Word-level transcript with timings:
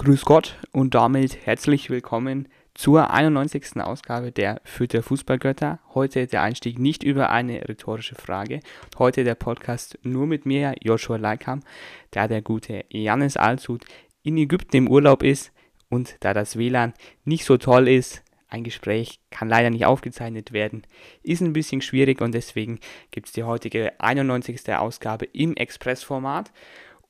Grüß 0.00 0.24
Gott 0.24 0.56
und 0.70 0.94
damit 0.94 1.44
herzlich 1.44 1.90
willkommen 1.90 2.46
zur 2.72 3.10
91. 3.10 3.78
Ausgabe 3.78 4.30
der 4.30 4.60
Fürther 4.62 5.02
Fußballgötter. 5.02 5.80
Heute 5.92 6.28
der 6.28 6.42
Einstieg 6.42 6.78
nicht 6.78 7.02
über 7.02 7.30
eine 7.30 7.68
rhetorische 7.68 8.14
Frage. 8.14 8.60
Heute 8.96 9.24
der 9.24 9.34
Podcast 9.34 9.98
nur 10.04 10.28
mit 10.28 10.46
mir, 10.46 10.76
Joshua 10.80 11.16
Leikam, 11.16 11.64
da 12.12 12.28
der 12.28 12.42
gute 12.42 12.84
Janis 12.90 13.36
Alshut 13.36 13.84
in 14.22 14.38
Ägypten 14.38 14.76
im 14.76 14.88
Urlaub 14.88 15.24
ist 15.24 15.50
und 15.90 16.14
da 16.20 16.32
das 16.32 16.56
WLAN 16.56 16.94
nicht 17.24 17.44
so 17.44 17.56
toll 17.56 17.88
ist. 17.88 18.22
Ein 18.46 18.62
Gespräch 18.62 19.18
kann 19.30 19.48
leider 19.48 19.70
nicht 19.70 19.84
aufgezeichnet 19.84 20.52
werden, 20.52 20.86
ist 21.24 21.42
ein 21.42 21.52
bisschen 21.52 21.80
schwierig 21.80 22.20
und 22.20 22.32
deswegen 22.32 22.78
gibt 23.10 23.26
es 23.26 23.32
die 23.32 23.42
heutige 23.42 23.98
91. 24.00 24.72
Ausgabe 24.76 25.24
im 25.24 25.56
Expressformat. 25.56 26.52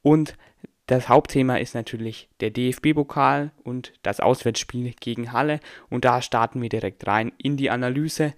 Und 0.01 0.39
das 0.89 1.09
Hauptthema 1.11 1.57
ist 1.57 1.75
natürlich 1.75 2.31
der 2.41 2.51
DFB-Pokal 2.51 3.53
und 3.63 3.93
das 4.03 4.21
Auswärtsspiel 4.21 4.95
gegen 4.99 5.33
Halle. 5.33 5.61
Und 5.91 6.07
da 6.07 6.23
starten 6.23 6.63
wir 6.63 6.71
direkt 6.71 7.07
rein 7.07 7.31
in 7.37 7.59
die 7.59 7.69
Analyse. 7.69 8.33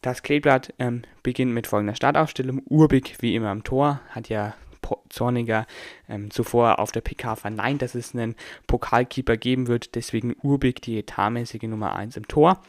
Das 0.00 0.22
Kleeblatt 0.22 0.72
ähm, 0.78 1.02
beginnt 1.22 1.52
mit 1.52 1.66
folgender 1.66 1.94
Startaufstellung. 1.94 2.62
Urbig 2.64 3.18
wie 3.20 3.34
immer 3.34 3.50
am 3.50 3.64
Tor, 3.64 4.00
hat 4.08 4.30
ja 4.30 4.54
Zorniger 5.10 5.66
ähm, 6.08 6.30
zuvor 6.30 6.78
auf 6.78 6.90
der 6.90 7.02
PK 7.02 7.36
verneint, 7.36 7.82
dass 7.82 7.94
es 7.94 8.14
einen 8.14 8.34
Pokalkeeper 8.66 9.36
geben 9.36 9.66
wird. 9.66 9.94
Deswegen 9.94 10.34
Urbig 10.42 10.80
die 10.80 10.98
etatmäßige 10.98 11.64
Nummer 11.64 11.94
1 11.94 12.16
im 12.16 12.26
Tor. 12.26 12.62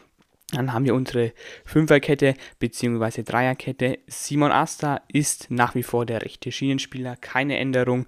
Dann 0.52 0.74
haben 0.74 0.84
wir 0.84 0.94
unsere 0.94 1.32
Fünferkette 1.64 2.36
bzw. 2.60 3.24
Dreierkette. 3.24 4.00
Simon 4.08 4.52
Asta 4.52 5.02
ist 5.08 5.50
nach 5.50 5.76
wie 5.76 5.84
vor 5.84 6.06
der 6.06 6.22
rechte 6.22 6.52
Schienenspieler, 6.52 7.16
keine 7.16 7.58
Änderung. 7.58 8.06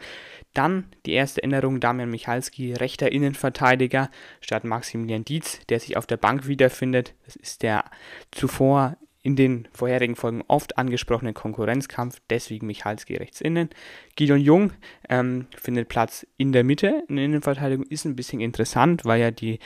Dann 0.54 0.86
die 1.06 1.14
erste 1.14 1.42
Änderung, 1.42 1.80
Damian 1.80 2.10
Michalski, 2.10 2.74
rechter 2.74 3.12
Innenverteidiger 3.12 4.10
statt 4.42 4.64
Maximilian 4.64 5.26
Dietz, 5.26 5.60
der 5.68 5.80
sich 5.80 5.98
auf 5.98 6.06
der 6.06 6.18
Bank 6.18 6.48
wiederfindet. 6.48 7.16
Das 7.26 7.36
ist 7.36 7.64
der 7.64 7.86
zuvor 8.32 8.98
in 9.24 9.38
den 9.38 9.70
vorherigen 9.72 10.18
Folgen 10.18 10.44
oft 10.50 10.78
angesprochenen 10.78 11.34
Konkurrenzkampf, 11.34 12.22
deswegen 12.30 12.68
Michalski 12.68 13.16
rechts 13.16 13.40
innen. 13.40 13.70
Gideon 14.18 14.40
Jung 14.40 14.74
ähm, 15.10 15.48
findet 15.56 15.88
Platz 15.88 16.28
in 16.36 16.52
der 16.52 16.66
Mitte. 16.66 17.04
In 17.08 17.16
der 17.16 17.26
Innenverteidigung 17.26 17.86
ist 17.86 18.04
ein 18.06 18.18
bisschen 18.18 18.42
interessant, 18.42 19.06
weil 19.06 19.22
ja 19.22 19.32
die 19.32 19.60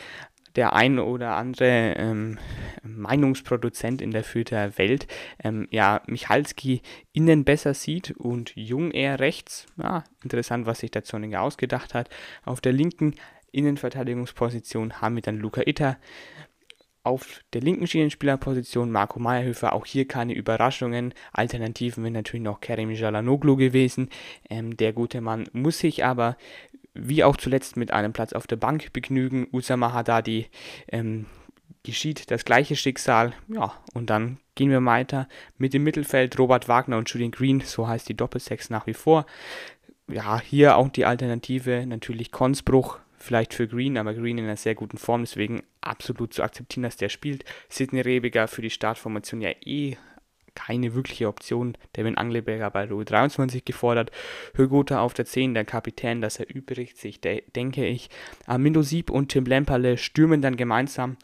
der 0.57 0.73
ein 0.73 0.99
oder 0.99 1.35
andere 1.35 1.93
ähm, 1.97 2.37
Meinungsproduzent 2.83 4.01
in 4.01 4.11
der 4.11 4.23
Fürther 4.23 4.77
Welt 4.77 5.07
ähm, 5.43 5.67
ja 5.71 6.01
Michalski 6.07 6.81
innen 7.13 7.45
besser 7.45 7.73
sieht 7.73 8.11
und 8.11 8.53
Jung 8.55 8.91
eher 8.91 9.19
rechts. 9.19 9.67
Ja, 9.81 10.03
interessant, 10.23 10.65
was 10.65 10.79
sich 10.79 10.91
der 10.91 11.03
Zorniger 11.03 11.41
ausgedacht 11.41 11.93
hat. 11.93 12.09
Auf 12.43 12.59
der 12.59 12.73
linken 12.73 13.13
Innenverteidigungsposition 13.51 15.01
haben 15.01 15.15
wir 15.15 15.21
dann 15.21 15.37
Luca 15.37 15.61
Itter. 15.65 15.97
Auf 17.03 17.41
der 17.53 17.61
linken 17.61 17.87
Schienenspielerposition 17.87 18.91
Marco 18.91 19.17
Meyerhöfer, 19.17 19.71
auch 19.71 19.85
hier 19.85 20.05
keine 20.09 20.33
Überraschungen. 20.33 21.13
Alternativen 21.31 22.03
wären 22.03 22.11
natürlich 22.11 22.43
noch 22.43 22.59
Kerem 22.59 22.91
Jalanoglu 22.91 23.55
gewesen. 23.55 24.09
Ähm, 24.49 24.75
der 24.75 24.91
gute 24.91 25.21
Mann 25.21 25.47
muss 25.53 25.79
sich 25.79 26.03
aber 26.03 26.35
wie 26.99 27.23
auch 27.23 27.37
zuletzt 27.37 27.77
mit 27.77 27.91
einem 27.91 28.13
Platz 28.13 28.33
auf 28.33 28.47
der 28.47 28.55
Bank 28.55 28.93
begnügen. 28.93 29.47
Usama 29.51 29.93
Haddadi 29.93 30.47
ähm, 30.89 31.25
geschieht 31.83 32.31
das 32.31 32.45
gleiche 32.45 32.75
Schicksal. 32.75 33.33
Ja, 33.47 33.73
und 33.93 34.09
dann 34.09 34.37
gehen 34.55 34.69
wir 34.69 34.83
weiter 34.83 35.27
mit 35.57 35.73
dem 35.73 35.83
Mittelfeld. 35.83 36.37
Robert 36.37 36.67
Wagner 36.67 36.97
und 36.97 37.09
Julian 37.09 37.31
Green, 37.31 37.61
so 37.61 37.87
heißt 37.87 38.09
die 38.09 38.17
Doppelsex 38.17 38.69
nach 38.69 38.87
wie 38.87 38.93
vor. 38.93 39.25
Ja, 40.09 40.39
hier 40.39 40.77
auch 40.77 40.89
die 40.89 41.05
Alternative, 41.05 41.85
natürlich 41.85 42.31
Konsbruch, 42.31 42.99
vielleicht 43.17 43.53
für 43.53 43.67
Green, 43.67 43.97
aber 43.97 44.13
Green 44.13 44.37
in 44.37 44.45
einer 44.45 44.57
sehr 44.57 44.75
guten 44.75 44.97
Form, 44.97 45.21
deswegen 45.21 45.63
absolut 45.81 46.33
zu 46.33 46.43
akzeptieren, 46.43 46.83
dass 46.83 46.97
der 46.97 47.09
spielt. 47.09 47.43
Sidney 47.69 48.01
Rebiger 48.01 48.47
für 48.47 48.61
die 48.61 48.69
Startformation 48.69 49.41
ja 49.41 49.51
eh 49.65 49.97
keine 50.57 50.95
wirkliche 50.95 51.27
Option. 51.27 51.77
Devin 51.95 52.17
Angleberger 52.17 52.71
bei 52.71 52.85
Rue 52.85 53.05
23 53.05 53.63
gefordert. 53.63 54.11
Högota 54.55 55.01
auf 55.01 55.13
der 55.13 55.25
10, 55.25 55.53
der 55.53 55.65
Kapitän, 55.65 56.19
das 56.19 56.39
erübrigt 56.39 56.97
sich, 56.97 57.21
de 57.21 57.43
denke 57.55 57.85
ich. 57.85 58.09
Armindo 58.47 58.81
Sieb 58.81 59.11
und 59.11 59.29
Tim 59.29 59.45
Lemperle 59.45 59.97
stürmen 59.97 60.41
dann 60.41 60.57
gemeinsam. 60.57 61.17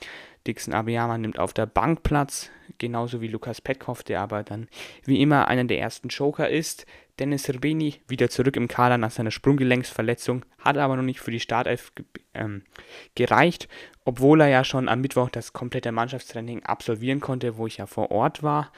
Dixon 0.46 0.74
Abiyama 0.74 1.18
nimmt 1.18 1.40
auf 1.40 1.54
der 1.54 1.66
Bank 1.66 2.04
Platz, 2.04 2.52
genauso 2.78 3.22
wie 3.22 3.28
Lukas 3.28 3.60
Petkoff, 3.60 4.04
der 4.04 4.22
aber 4.22 4.44
dann 4.44 4.68
wie 5.04 5.22
immer 5.22 5.48
einer 5.48 5.64
der 5.64 5.80
ersten 5.80 6.10
Joker 6.10 6.50
ist. 6.50 6.86
Dennis 7.20 7.44
Serbeni 7.44 8.02
wieder 8.08 8.30
zurück 8.30 8.56
im 8.56 8.68
Kader 8.68 8.98
nach 8.98 9.12
seiner 9.12 9.30
Sprunggelenksverletzung, 9.30 10.46
hat 10.58 10.78
aber 10.78 10.96
noch 10.96 11.04
nicht 11.04 11.20
für 11.20 11.32
die 11.32 11.40
Startelf 11.40 11.92
ähm, 12.34 12.64
gereicht, 13.16 13.68
obwohl 14.04 14.42
er 14.42 14.48
ja 14.48 14.64
schon 14.64 14.90
am 14.90 15.02
Mittwoch 15.02 15.30
das 15.30 15.54
komplette 15.54 15.92
Mannschaftstraining 15.92 16.64
absolvieren 16.64 17.20
konnte, 17.20 17.58
wo 17.58 17.68
ich 17.68 17.78
ja 17.78 17.86
vor 17.86 18.12
Ort 18.12 18.42
war. 18.42 18.72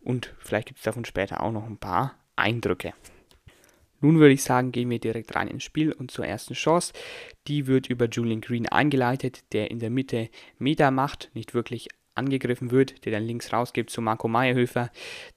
Und 0.00 0.34
vielleicht 0.38 0.68
gibt 0.68 0.78
es 0.78 0.84
davon 0.84 1.04
später 1.04 1.42
auch 1.42 1.52
noch 1.52 1.66
ein 1.66 1.78
paar 1.78 2.14
Eindrücke. 2.34 2.94
Nun 4.00 4.18
würde 4.18 4.34
ich 4.34 4.42
sagen, 4.42 4.72
gehen 4.72 4.90
wir 4.90 4.98
direkt 4.98 5.34
rein 5.36 5.46
ins 5.46 5.62
Spiel 5.62 5.92
und 5.92 6.10
zur 6.10 6.26
ersten 6.26 6.54
Chance. 6.54 6.92
Die 7.46 7.68
wird 7.68 7.88
über 7.88 8.08
Julian 8.08 8.40
Green 8.40 8.66
eingeleitet, 8.66 9.44
der 9.52 9.70
in 9.70 9.78
der 9.78 9.90
Mitte 9.90 10.28
Meter 10.58 10.90
macht, 10.90 11.30
nicht 11.34 11.54
wirklich 11.54 11.88
angegriffen 12.14 12.70
wird, 12.70 13.04
der 13.04 13.12
dann 13.12 13.24
links 13.24 13.52
rausgibt 13.52 13.90
zu 13.90 14.00
Marco 14.00 14.28
Meyerhöfer. 14.28 14.90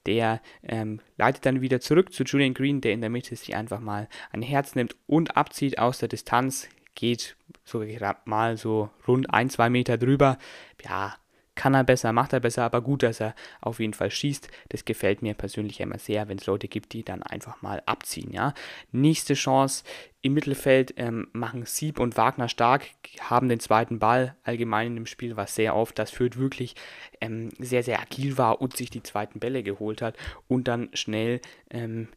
Der 0.06 0.40
ähm, 0.62 1.00
leitet 1.16 1.46
dann 1.46 1.60
wieder 1.60 1.80
zurück 1.80 2.12
zu 2.12 2.24
Julian 2.24 2.54
Green, 2.54 2.80
der 2.80 2.92
in 2.92 3.00
der 3.00 3.10
Mitte 3.10 3.34
sich 3.36 3.54
einfach 3.54 3.80
mal 3.80 4.08
ein 4.30 4.42
Herz 4.42 4.74
nimmt 4.74 4.96
und 5.06 5.36
abzieht 5.36 5.78
aus 5.78 5.98
der 5.98 6.08
Distanz. 6.08 6.68
Geht 6.94 7.36
so 7.64 7.80
gerade 7.80 8.20
mal 8.24 8.56
so 8.56 8.90
rund 9.06 9.32
ein, 9.32 9.50
zwei 9.50 9.68
Meter 9.70 9.98
drüber. 9.98 10.38
Ja, 10.84 11.16
kann 11.56 11.74
er 11.74 11.82
besser, 11.82 12.12
macht 12.12 12.32
er 12.32 12.40
besser, 12.40 12.64
aber 12.64 12.82
gut, 12.82 13.02
dass 13.02 13.20
er 13.20 13.34
auf 13.60 13.80
jeden 13.80 13.94
Fall 13.94 14.10
schießt. 14.10 14.48
Das 14.68 14.84
gefällt 14.84 15.22
mir 15.22 15.34
persönlich 15.34 15.80
immer 15.80 15.98
sehr, 15.98 16.28
wenn 16.28 16.38
es 16.38 16.46
Leute 16.46 16.68
gibt, 16.68 16.92
die 16.92 17.02
dann 17.02 17.22
einfach 17.22 17.62
mal 17.62 17.82
abziehen. 17.86 18.30
Ja. 18.30 18.54
Nächste 18.92 19.34
Chance 19.34 19.82
im 20.20 20.34
Mittelfeld 20.34 20.94
ähm, 20.96 21.28
machen 21.32 21.64
Sieb 21.66 21.98
und 21.98 22.16
Wagner 22.16 22.48
stark, 22.48 22.88
haben 23.20 23.48
den 23.48 23.60
zweiten 23.60 23.98
Ball 23.98 24.36
allgemein 24.42 24.88
in 24.88 24.94
dem 24.96 25.06
Spiel, 25.06 25.36
was 25.36 25.54
sehr 25.54 25.74
oft, 25.74 25.98
das 25.98 26.10
führt 26.10 26.36
wirklich 26.36 26.74
ähm, 27.20 27.50
sehr, 27.58 27.82
sehr 27.82 28.00
agil 28.00 28.36
war 28.36 28.60
und 28.60 28.76
sich 28.76 28.90
die 28.90 29.02
zweiten 29.02 29.38
Bälle 29.38 29.62
geholt 29.62 30.02
hat 30.02 30.16
und 30.48 30.68
dann 30.68 30.90
schnell 30.94 31.40
ähm, 31.70 32.08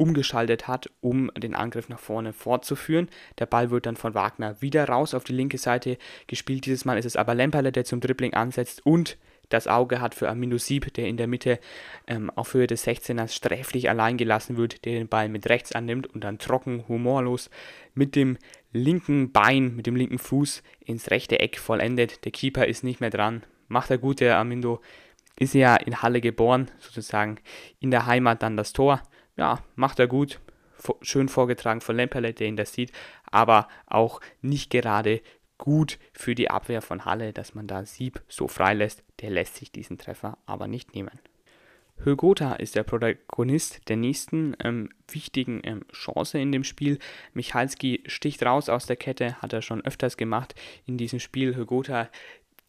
umgeschaltet 0.00 0.66
hat, 0.66 0.90
um 1.00 1.30
den 1.36 1.54
Angriff 1.54 1.88
nach 1.88 1.98
vorne 1.98 2.32
fortzuführen. 2.32 3.08
Der 3.38 3.46
Ball 3.46 3.70
wird 3.70 3.86
dann 3.86 3.96
von 3.96 4.14
Wagner 4.14 4.60
wieder 4.62 4.86
raus 4.88 5.14
auf 5.14 5.24
die 5.24 5.34
linke 5.34 5.58
Seite 5.58 5.98
gespielt. 6.26 6.64
Dieses 6.64 6.84
Mal 6.84 6.98
ist 6.98 7.04
es 7.04 7.16
aber 7.16 7.34
Lemperle, 7.34 7.70
der 7.70 7.84
zum 7.84 8.00
Dribbling 8.00 8.32
ansetzt 8.32 8.84
und 8.86 9.18
das 9.50 9.66
Auge 9.66 10.00
hat 10.00 10.14
für 10.14 10.28
Amino 10.28 10.58
Sieb, 10.58 10.94
der 10.94 11.08
in 11.08 11.16
der 11.16 11.26
Mitte 11.26 11.58
ähm, 12.06 12.30
auf 12.30 12.54
Höhe 12.54 12.68
des 12.68 12.86
16ers 12.86 13.34
sträflich 13.34 13.90
allein 13.90 14.16
gelassen 14.16 14.56
wird, 14.56 14.84
der 14.84 14.94
den 14.94 15.08
Ball 15.08 15.28
mit 15.28 15.48
rechts 15.48 15.72
annimmt 15.72 16.06
und 16.06 16.22
dann 16.22 16.38
trocken, 16.38 16.84
humorlos 16.86 17.50
mit 17.92 18.14
dem 18.14 18.38
linken 18.72 19.32
Bein, 19.32 19.74
mit 19.74 19.86
dem 19.86 19.96
linken 19.96 20.18
Fuß 20.18 20.62
ins 20.84 21.10
rechte 21.10 21.40
Eck 21.40 21.58
vollendet. 21.58 22.24
Der 22.24 22.32
Keeper 22.32 22.66
ist 22.66 22.84
nicht 22.84 23.00
mehr 23.00 23.10
dran. 23.10 23.42
Macht 23.66 23.90
er 23.90 23.98
gut, 23.98 24.20
der 24.20 24.38
Amindo 24.38 24.80
ist 25.36 25.54
ja 25.54 25.74
in 25.74 26.00
Halle 26.00 26.20
geboren, 26.20 26.70
sozusagen 26.78 27.38
in 27.80 27.90
der 27.90 28.06
Heimat 28.06 28.42
dann 28.42 28.56
das 28.56 28.72
Tor 28.72 29.02
ja, 29.36 29.62
macht 29.74 29.98
er 29.98 30.06
gut. 30.06 30.40
Schön 31.02 31.28
vorgetragen 31.28 31.82
von 31.82 31.96
Lemperle, 31.96 32.32
der 32.32 32.46
ihn 32.46 32.56
das 32.56 32.72
sieht, 32.72 32.92
aber 33.30 33.68
auch 33.86 34.20
nicht 34.40 34.70
gerade 34.70 35.20
gut 35.58 35.98
für 36.14 36.34
die 36.34 36.50
Abwehr 36.50 36.80
von 36.80 37.04
Halle, 37.04 37.34
dass 37.34 37.54
man 37.54 37.66
da 37.66 37.84
Sieb 37.84 38.22
so 38.28 38.48
freilässt. 38.48 39.04
Der 39.20 39.28
lässt 39.28 39.56
sich 39.56 39.70
diesen 39.70 39.98
Treffer 39.98 40.38
aber 40.46 40.68
nicht 40.68 40.94
nehmen. 40.94 41.20
Högota 42.02 42.54
ist 42.54 42.76
der 42.76 42.82
Protagonist 42.82 43.88
der 43.90 43.96
nächsten 43.96 44.56
ähm, 44.64 44.88
wichtigen 45.06 45.60
ähm, 45.64 45.84
Chance 45.92 46.38
in 46.38 46.50
dem 46.50 46.64
Spiel. 46.64 46.98
Michalski 47.34 48.02
sticht 48.06 48.42
raus 48.42 48.70
aus 48.70 48.86
der 48.86 48.96
Kette, 48.96 49.34
hat 49.42 49.52
er 49.52 49.60
schon 49.60 49.84
öfters 49.84 50.16
gemacht 50.16 50.54
in 50.86 50.96
diesem 50.96 51.20
Spiel. 51.20 51.54
Högota 51.54 52.08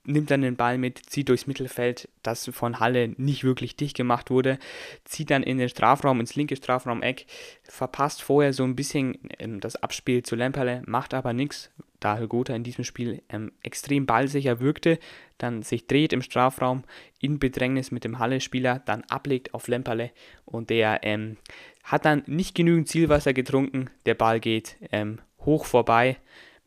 nimmt 0.04 0.32
dann 0.32 0.42
den 0.42 0.56
Ball 0.56 0.78
mit, 0.78 0.98
zieht 0.98 1.30
durchs 1.30 1.48
Mittelfeld, 1.48 2.10
das 2.24 2.50
von 2.54 2.80
Halle 2.80 3.10
nicht 3.18 3.44
wirklich 3.44 3.76
dicht 3.76 3.96
gemacht 3.96 4.30
wurde, 4.30 4.58
zieht 5.06 5.30
dann 5.30 5.44
in 5.44 5.58
den 5.58 5.70
Strafraum, 5.70 6.20
ins 6.20 6.36
linke 6.36 6.56
Strafraum-Eck, 6.56 7.26
verpasst 7.64 8.22
vorher 8.22 8.54
so 8.54 8.64
ein 8.64 8.76
bisschen 8.76 9.18
ähm, 9.40 9.60
das 9.60 9.76
Abspiel 9.76 10.24
zu 10.24 10.36
Lemperle, 10.36 10.82
macht 10.86 11.14
aber 11.14 11.34
nichts, 11.34 11.72
da 12.00 12.20
Hugota 12.20 12.56
in 12.56 12.64
diesem 12.64 12.84
Spiel 12.84 13.22
ähm, 13.30 13.52
extrem 13.62 14.06
ballsicher 14.06 14.60
wirkte, 14.60 14.98
dann 15.38 15.62
sich 15.62 15.86
dreht 15.86 16.14
im 16.14 16.24
Strafraum 16.24 16.84
in 17.20 17.38
Bedrängnis 17.38 17.92
mit 17.92 18.04
dem 18.04 18.18
Halle-Spieler, 18.18 18.82
dann 18.86 19.04
ablegt 19.04 19.54
auf 19.54 19.68
Lemperle 19.68 20.12
und 20.46 20.70
der 20.72 21.02
ähm, 21.04 21.38
hat 21.84 22.06
dann 22.06 22.24
nicht 22.26 22.56
genügend 22.56 22.88
Zielwasser 22.88 23.34
getrunken, 23.34 23.90
der 24.06 24.16
Ball 24.16 24.40
geht 24.40 24.78
ähm, 24.92 25.20
hoch 25.46 25.66
vorbei, 25.66 26.18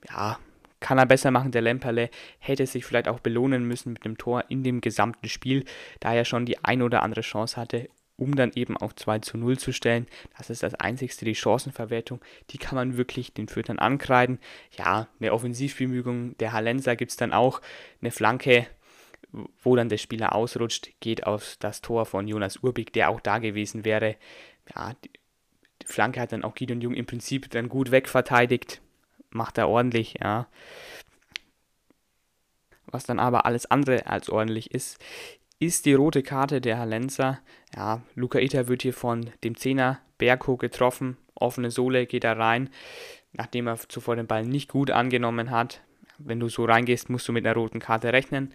ja, 0.08 0.38
kann 0.84 0.98
er 0.98 1.06
besser 1.06 1.30
machen. 1.30 1.50
Der 1.50 1.62
Lemperle 1.62 2.10
hätte 2.38 2.66
sich 2.66 2.84
vielleicht 2.84 3.08
auch 3.08 3.20
belohnen 3.20 3.66
müssen 3.66 3.94
mit 3.94 4.04
dem 4.04 4.18
Tor 4.18 4.44
in 4.50 4.62
dem 4.62 4.82
gesamten 4.82 5.30
Spiel, 5.30 5.64
da 6.00 6.12
er 6.12 6.26
schon 6.26 6.44
die 6.44 6.62
ein 6.62 6.82
oder 6.82 7.02
andere 7.02 7.22
Chance 7.22 7.56
hatte 7.56 7.88
um 8.16 8.36
dann 8.36 8.52
eben 8.54 8.76
auf 8.76 8.94
2 8.94 9.18
zu 9.18 9.36
0 9.36 9.58
zu 9.58 9.72
stellen. 9.72 10.06
Das 10.38 10.48
ist 10.48 10.62
das 10.62 10.76
einzigste, 10.76 11.24
die 11.24 11.34
Chancenverwertung, 11.34 12.20
die 12.50 12.58
kann 12.58 12.76
man 12.76 12.96
wirklich 12.96 13.34
den 13.34 13.48
Fürtern 13.48 13.80
ankreiden. 13.80 14.38
Ja, 14.78 15.08
eine 15.18 15.32
Offensivbemühung 15.32 16.38
der 16.38 16.52
Hallenser 16.52 16.94
gibt 16.94 17.10
es 17.10 17.16
dann 17.16 17.32
auch, 17.32 17.60
eine 18.00 18.12
Flanke, 18.12 18.68
wo 19.64 19.74
dann 19.74 19.88
der 19.88 19.98
Spieler 19.98 20.32
ausrutscht, 20.32 20.90
geht 21.00 21.26
auf 21.26 21.56
das 21.58 21.80
Tor 21.80 22.06
von 22.06 22.28
Jonas 22.28 22.58
Urbig, 22.58 22.92
der 22.92 23.10
auch 23.10 23.20
da 23.20 23.38
gewesen 23.38 23.84
wäre. 23.84 24.14
Ja, 24.72 24.92
die, 25.02 25.10
die 25.82 25.86
Flanke 25.86 26.20
hat 26.20 26.30
dann 26.30 26.44
auch 26.44 26.54
Gideon 26.54 26.80
Jung 26.80 26.94
im 26.94 27.06
Prinzip 27.06 27.50
dann 27.50 27.68
gut 27.68 27.90
wegverteidigt, 27.90 28.80
macht 29.34 29.58
er 29.58 29.68
ordentlich, 29.68 30.16
ja. 30.22 30.46
Was 32.86 33.04
dann 33.04 33.18
aber 33.18 33.44
alles 33.44 33.66
andere 33.66 34.06
als 34.06 34.30
ordentlich 34.30 34.70
ist, 34.70 34.98
ist 35.58 35.86
die 35.86 35.94
rote 35.94 36.22
Karte 36.22 36.60
der 36.60 36.78
Hallenser. 36.78 37.40
Ja, 37.74 38.02
Luca 38.14 38.38
Itter 38.38 38.68
wird 38.68 38.82
hier 38.82 38.94
von 38.94 39.30
dem 39.42 39.56
Zehner 39.56 40.00
Bergho 40.18 40.56
getroffen. 40.56 41.16
Offene 41.34 41.70
Sohle 41.70 42.06
geht 42.06 42.24
er 42.24 42.38
rein, 42.38 42.70
nachdem 43.32 43.66
er 43.66 43.78
zuvor 43.88 44.16
den 44.16 44.26
Ball 44.26 44.44
nicht 44.44 44.70
gut 44.70 44.90
angenommen 44.90 45.50
hat. 45.50 45.82
Wenn 46.18 46.38
du 46.38 46.48
so 46.48 46.64
reingehst, 46.64 47.10
musst 47.10 47.26
du 47.26 47.32
mit 47.32 47.44
einer 47.44 47.56
roten 47.56 47.80
Karte 47.80 48.12
rechnen. 48.12 48.52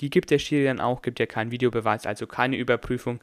Die 0.00 0.10
gibt 0.10 0.30
der 0.30 0.38
Schiri 0.38 0.64
dann 0.64 0.80
auch, 0.80 1.02
gibt 1.02 1.18
ja 1.18 1.26
keinen 1.26 1.50
Videobeweis, 1.50 2.06
also 2.06 2.26
keine 2.26 2.56
Überprüfung. 2.56 3.20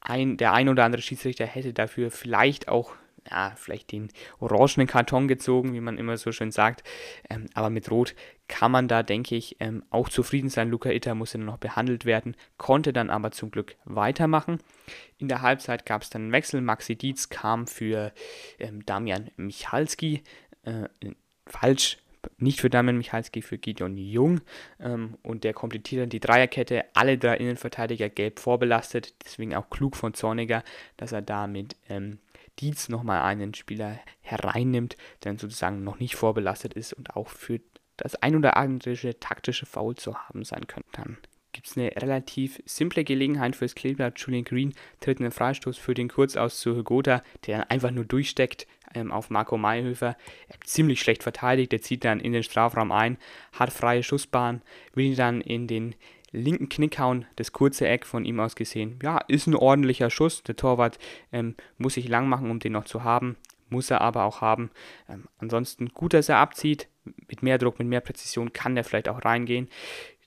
Ein, 0.00 0.36
der 0.36 0.52
ein 0.52 0.68
oder 0.68 0.84
andere 0.84 1.02
Schiedsrichter 1.02 1.46
hätte 1.46 1.72
dafür 1.72 2.10
vielleicht 2.10 2.68
auch 2.68 2.94
ja, 3.28 3.52
vielleicht 3.56 3.92
den 3.92 4.08
orangenen 4.38 4.86
Karton 4.86 5.28
gezogen, 5.28 5.74
wie 5.74 5.80
man 5.80 5.98
immer 5.98 6.16
so 6.16 6.32
schön 6.32 6.50
sagt. 6.50 6.84
Ähm, 7.28 7.46
aber 7.54 7.70
mit 7.70 7.90
Rot 7.90 8.14
kann 8.48 8.72
man 8.72 8.88
da, 8.88 9.02
denke 9.02 9.36
ich, 9.36 9.56
ähm, 9.60 9.84
auch 9.90 10.08
zufrieden 10.08 10.48
sein. 10.48 10.70
Luca 10.70 10.90
Itter 10.90 11.14
musste 11.14 11.38
noch 11.38 11.58
behandelt 11.58 12.04
werden, 12.04 12.36
konnte 12.56 12.92
dann 12.92 13.10
aber 13.10 13.30
zum 13.30 13.50
Glück 13.50 13.76
weitermachen. 13.84 14.58
In 15.18 15.28
der 15.28 15.42
Halbzeit 15.42 15.86
gab 15.86 16.02
es 16.02 16.10
dann 16.10 16.22
einen 16.22 16.32
Wechsel. 16.32 16.60
Maxi 16.60 16.96
Dietz 16.96 17.28
kam 17.28 17.66
für 17.66 18.12
ähm, 18.58 18.84
Damian 18.84 19.30
Michalski. 19.36 20.22
Äh, 20.62 20.88
falsch, 21.46 21.98
nicht 22.38 22.60
für 22.60 22.70
Damian 22.70 22.98
Michalski, 22.98 23.42
für 23.42 23.58
Gideon 23.58 23.96
Jung. 23.96 24.40
Ähm, 24.78 25.16
und 25.22 25.44
der 25.44 25.52
komplettiert 25.52 26.02
dann 26.02 26.08
die 26.10 26.20
Dreierkette. 26.20 26.84
Alle 26.94 27.18
drei 27.18 27.36
Innenverteidiger 27.36 28.08
gelb 28.08 28.40
vorbelastet. 28.40 29.14
Deswegen 29.24 29.54
auch 29.54 29.70
klug 29.70 29.96
von 29.96 30.14
Zorniger, 30.14 30.64
dass 30.96 31.12
er 31.12 31.22
da 31.22 31.46
mit 31.46 31.76
ähm, 31.88 32.18
Dietz 32.60 32.88
nochmal 32.88 33.22
einen 33.22 33.54
Spieler 33.54 33.98
hereinnimmt, 34.20 34.96
der 35.24 35.38
sozusagen 35.38 35.82
noch 35.82 35.98
nicht 35.98 36.16
vorbelastet 36.16 36.74
ist 36.74 36.92
und 36.92 37.16
auch 37.16 37.28
für 37.28 37.60
das 37.96 38.16
ein 38.16 38.36
oder 38.36 38.56
andere 38.56 39.18
taktische 39.18 39.66
Foul 39.66 39.96
zu 39.96 40.16
haben 40.16 40.44
sein 40.44 40.66
könnte. 40.66 40.88
Dann 40.92 41.18
gibt 41.52 41.66
es 41.66 41.76
eine 41.76 41.90
relativ 41.96 42.62
simple 42.64 43.04
Gelegenheit 43.04 43.56
fürs 43.56 43.74
Kleeblatt. 43.74 44.18
Julian 44.18 44.44
Green 44.44 44.74
tritt 45.00 45.20
einen 45.20 45.32
Freistoß 45.32 45.76
für 45.76 45.94
den 45.94 46.08
Kurzaus 46.08 46.60
zu 46.60 46.76
Hygota, 46.76 47.22
der 47.46 47.70
einfach 47.70 47.90
nur 47.90 48.04
durchsteckt 48.04 48.66
ähm, 48.94 49.12
auf 49.12 49.30
Marco 49.30 49.56
Mayhöfer. 49.58 50.16
ziemlich 50.64 51.00
schlecht 51.00 51.22
verteidigt, 51.22 51.72
der 51.72 51.82
zieht 51.82 52.04
dann 52.04 52.20
in 52.20 52.32
den 52.32 52.42
Strafraum 52.42 52.92
ein, 52.92 53.18
hat 53.52 53.72
freie 53.72 54.02
Schussbahn, 54.02 54.62
will 54.94 55.06
ihn 55.06 55.16
dann 55.16 55.40
in 55.40 55.66
den 55.66 55.94
linken 56.32 56.68
Knickhauen, 56.68 57.26
das 57.36 57.52
kurze 57.52 57.88
Eck 57.88 58.06
von 58.06 58.24
ihm 58.24 58.40
aus 58.40 58.54
gesehen. 58.54 58.98
Ja, 59.02 59.18
ist 59.28 59.46
ein 59.46 59.54
ordentlicher 59.54 60.10
Schuss. 60.10 60.42
Der 60.42 60.56
Torwart 60.56 60.98
ähm, 61.32 61.56
muss 61.78 61.94
sich 61.94 62.08
lang 62.08 62.28
machen, 62.28 62.50
um 62.50 62.58
den 62.58 62.72
noch 62.72 62.84
zu 62.84 63.04
haben. 63.04 63.36
Muss 63.68 63.90
er 63.90 64.00
aber 64.00 64.24
auch 64.24 64.40
haben. 64.40 64.70
Ähm, 65.08 65.28
ansonsten 65.38 65.88
gut, 65.88 66.14
dass 66.14 66.28
er 66.28 66.38
abzieht. 66.38 66.88
Mit 67.04 67.42
mehr 67.42 67.58
Druck, 67.58 67.78
mit 67.78 67.88
mehr 67.88 68.00
Präzision 68.00 68.52
kann 68.52 68.74
der 68.74 68.84
vielleicht 68.84 69.08
auch 69.08 69.24
reingehen. 69.24 69.68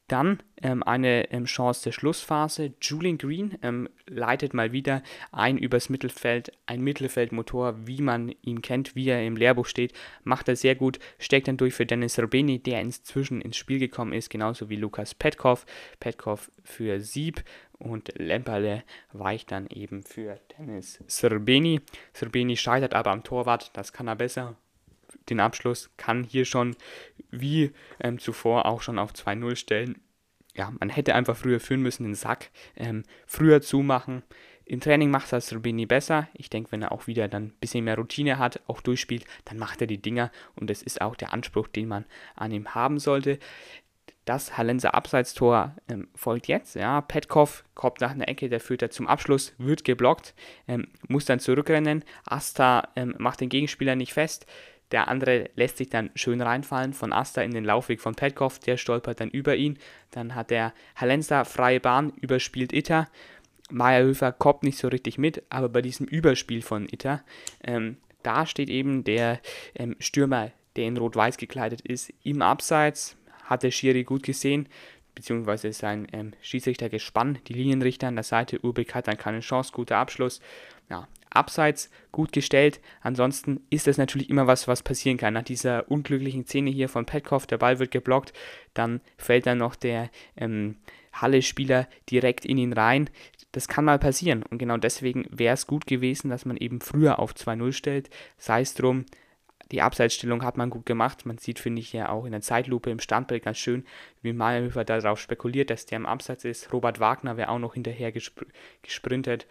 Dann 0.07 0.43
ähm, 0.61 0.83
eine 0.83 1.31
ähm, 1.31 1.45
Chance 1.45 1.85
der 1.85 1.91
Schlussphase. 1.93 2.73
Julian 2.81 3.17
Green 3.17 3.57
ähm, 3.61 3.87
leitet 4.05 4.53
mal 4.53 4.73
wieder 4.73 5.01
ein 5.31 5.57
übers 5.57 5.89
Mittelfeld, 5.89 6.51
ein 6.65 6.81
Mittelfeldmotor, 6.81 7.87
wie 7.87 8.01
man 8.01 8.33
ihn 8.41 8.61
kennt, 8.61 8.95
wie 8.95 9.07
er 9.07 9.25
im 9.25 9.37
Lehrbuch 9.37 9.65
steht. 9.65 9.93
Macht 10.23 10.49
er 10.49 10.55
sehr 10.55 10.75
gut, 10.75 10.99
steckt 11.19 11.47
dann 11.47 11.57
durch 11.57 11.73
für 11.73 11.85
Dennis 11.85 12.19
Rubini, 12.19 12.59
der 12.59 12.81
inzwischen 12.81 13.39
ins 13.41 13.55
Spiel 13.55 13.79
gekommen 13.79 14.13
ist, 14.13 14.29
genauso 14.29 14.69
wie 14.69 14.75
Lukas 14.75 15.15
Petkov. 15.15 15.65
Petkov 16.01 16.51
für 16.63 16.99
Sieb 16.99 17.43
und 17.79 18.11
Lemperle 18.17 18.83
weicht 19.13 19.51
dann 19.51 19.67
eben 19.67 20.03
für 20.03 20.39
Dennis 20.57 20.99
Srbeni. 21.07 21.81
Srbeni 22.13 22.57
scheitert 22.57 22.93
aber 22.93 23.11
am 23.11 23.23
Torwart, 23.23 23.71
das 23.73 23.93
kann 23.93 24.07
er 24.07 24.15
besser 24.15 24.57
den 25.29 25.39
Abschluss, 25.39 25.91
kann 25.97 26.23
hier 26.23 26.45
schon 26.45 26.75
wie 27.31 27.71
ähm, 27.99 28.19
zuvor 28.19 28.65
auch 28.65 28.81
schon 28.81 28.99
auf 28.99 29.11
2-0 29.11 29.55
stellen. 29.55 30.01
Ja, 30.55 30.71
man 30.79 30.89
hätte 30.89 31.15
einfach 31.15 31.35
früher 31.35 31.59
führen 31.59 31.81
müssen, 31.81 32.03
den 32.03 32.15
Sack 32.15 32.51
ähm, 32.75 33.03
früher 33.25 33.61
zumachen. 33.61 34.23
Im 34.65 34.79
Training 34.79 35.11
macht 35.11 35.33
das 35.33 35.53
Rubini 35.53 35.85
besser. 35.85 36.29
Ich 36.33 36.49
denke, 36.49 36.71
wenn 36.71 36.81
er 36.81 36.91
auch 36.91 37.07
wieder 37.07 37.27
dann 37.27 37.45
ein 37.45 37.53
bisschen 37.59 37.83
mehr 37.83 37.97
Routine 37.97 38.37
hat, 38.37 38.61
auch 38.67 38.81
durchspielt, 38.81 39.25
dann 39.45 39.57
macht 39.57 39.81
er 39.81 39.87
die 39.87 40.01
Dinger 40.01 40.31
und 40.55 40.69
das 40.69 40.81
ist 40.81 41.01
auch 41.01 41.15
der 41.15 41.33
Anspruch, 41.33 41.67
den 41.67 41.87
man 41.87 42.05
an 42.35 42.51
ihm 42.51 42.73
haben 42.73 42.99
sollte. 42.99 43.39
Das 44.25 44.57
Hallenser 44.57 44.95
Abseitstor 44.95 45.75
ähm, 45.89 46.07
folgt 46.15 46.47
jetzt. 46.47 46.75
Ja, 46.75 47.01
Petkov 47.01 47.65
kommt 47.75 47.99
nach 47.99 48.11
einer 48.11 48.29
Ecke, 48.29 48.47
der 48.47 48.61
führt 48.61 48.81
er 48.81 48.89
zum 48.89 49.05
Abschluss, 49.05 49.53
wird 49.57 49.83
geblockt, 49.83 50.33
ähm, 50.67 50.87
muss 51.09 51.25
dann 51.25 51.41
zurückrennen. 51.41 52.05
Asta 52.23 52.87
ähm, 52.95 53.15
macht 53.17 53.41
den 53.41 53.49
Gegenspieler 53.49 53.97
nicht 53.97 54.13
fest. 54.13 54.45
Der 54.93 55.07
andere 55.07 55.49
lässt 55.55 55.77
sich 55.77 55.89
dann 55.89 56.11
schön 56.13 56.39
reinfallen 56.39 56.93
von 56.93 57.13
Asta 57.13 57.41
in 57.41 57.51
den 57.51 57.65
Laufweg 57.65 57.99
von 57.99 58.13
Petkov, 58.13 58.59
der 58.59 58.77
stolpert 58.77 59.19
dann 59.19 59.29
über 59.31 59.55
ihn. 59.55 59.79
Dann 60.11 60.35
hat 60.35 60.51
der 60.51 60.71
Hallenser 60.95 61.45
freie 61.45 61.79
Bahn, 61.79 62.13
überspielt 62.21 62.71
Itter. 62.71 63.09
Meyerhöfer 63.71 64.31
kommt 64.31 64.61
nicht 64.61 64.77
so 64.77 64.87
richtig 64.89 65.17
mit, 65.17 65.43
aber 65.49 65.67
bei 65.67 65.81
diesem 65.81 66.05
Überspiel 66.05 66.61
von 66.61 66.87
Itter, 66.87 67.23
ähm, 67.63 67.97
da 68.21 68.45
steht 68.45 68.69
eben 68.69 69.03
der 69.03 69.41
ähm, 69.73 69.95
Stürmer, 69.99 70.51
der 70.75 70.85
in 70.85 70.97
Rot-Weiß 70.97 71.37
gekleidet 71.37 71.81
ist, 71.81 72.13
im 72.23 72.43
Abseits. 72.43 73.17
Hat 73.45 73.63
der 73.63 73.71
Schiri 73.71 74.03
gut 74.03 74.21
gesehen, 74.21 74.69
beziehungsweise 75.15 75.73
sein 75.73 76.07
ähm, 76.13 76.33
Schiedsrichtergespann, 76.41 77.39
die 77.47 77.53
Linienrichter 77.53 78.07
an 78.07 78.15
der 78.15 78.23
Seite. 78.23 78.63
Urbeck 78.63 78.93
hat 78.93 79.07
dann 79.07 79.17
keine 79.17 79.39
Chance, 79.39 79.71
guter 79.73 79.97
Abschluss. 79.97 80.39
Ja, 80.89 81.07
abseits 81.35 81.89
gut 82.11 82.31
gestellt. 82.31 82.79
Ansonsten 83.01 83.61
ist 83.69 83.87
das 83.87 83.97
natürlich 83.97 84.29
immer 84.29 84.47
was, 84.47 84.67
was 84.67 84.83
passieren 84.83 85.17
kann. 85.17 85.33
Nach 85.33 85.43
dieser 85.43 85.89
unglücklichen 85.89 86.45
Szene 86.45 86.69
hier 86.69 86.89
von 86.89 87.05
Petkov, 87.05 87.47
der 87.47 87.57
Ball 87.57 87.79
wird 87.79 87.91
geblockt, 87.91 88.33
dann 88.73 89.01
fällt 89.17 89.45
dann 89.45 89.57
noch 89.57 89.75
der 89.75 90.09
ähm, 90.37 90.77
Halle-Spieler 91.13 91.87
direkt 92.09 92.45
in 92.45 92.57
ihn 92.57 92.73
rein. 92.73 93.09
Das 93.51 93.67
kann 93.67 93.85
mal 93.85 93.99
passieren 93.99 94.43
und 94.43 94.57
genau 94.57 94.77
deswegen 94.77 95.25
wäre 95.29 95.53
es 95.53 95.67
gut 95.67 95.85
gewesen, 95.85 96.29
dass 96.29 96.45
man 96.45 96.57
eben 96.57 96.81
früher 96.81 97.19
auf 97.19 97.33
2-0 97.33 97.71
stellt. 97.73 98.09
Sei 98.37 98.61
es 98.61 98.73
drum, 98.73 99.05
die 99.71 99.81
Abseitsstellung 99.81 100.43
hat 100.43 100.57
man 100.57 100.69
gut 100.69 100.85
gemacht. 100.85 101.25
Man 101.25 101.37
sieht, 101.37 101.59
finde 101.59 101.81
ich, 101.81 101.93
ja 101.93 102.09
auch 102.09 102.25
in 102.25 102.31
der 102.31 102.41
Zeitlupe 102.41 102.91
im 102.91 102.99
Standbild 102.99 103.43
ganz 103.43 103.57
schön, 103.57 103.85
wie 104.21 104.33
Malhöfer 104.33 104.83
darauf 104.85 105.19
spekuliert, 105.19 105.69
dass 105.69 105.85
der 105.85 105.97
im 105.97 106.05
Abseits 106.05 106.45
ist. 106.45 106.71
Robert 106.73 106.99
Wagner 106.99 107.37
wäre 107.37 107.49
auch 107.49 107.59
noch 107.59 107.73
hinterher 107.73 108.11
gespr 108.11 108.45
gesprintet 108.81 109.47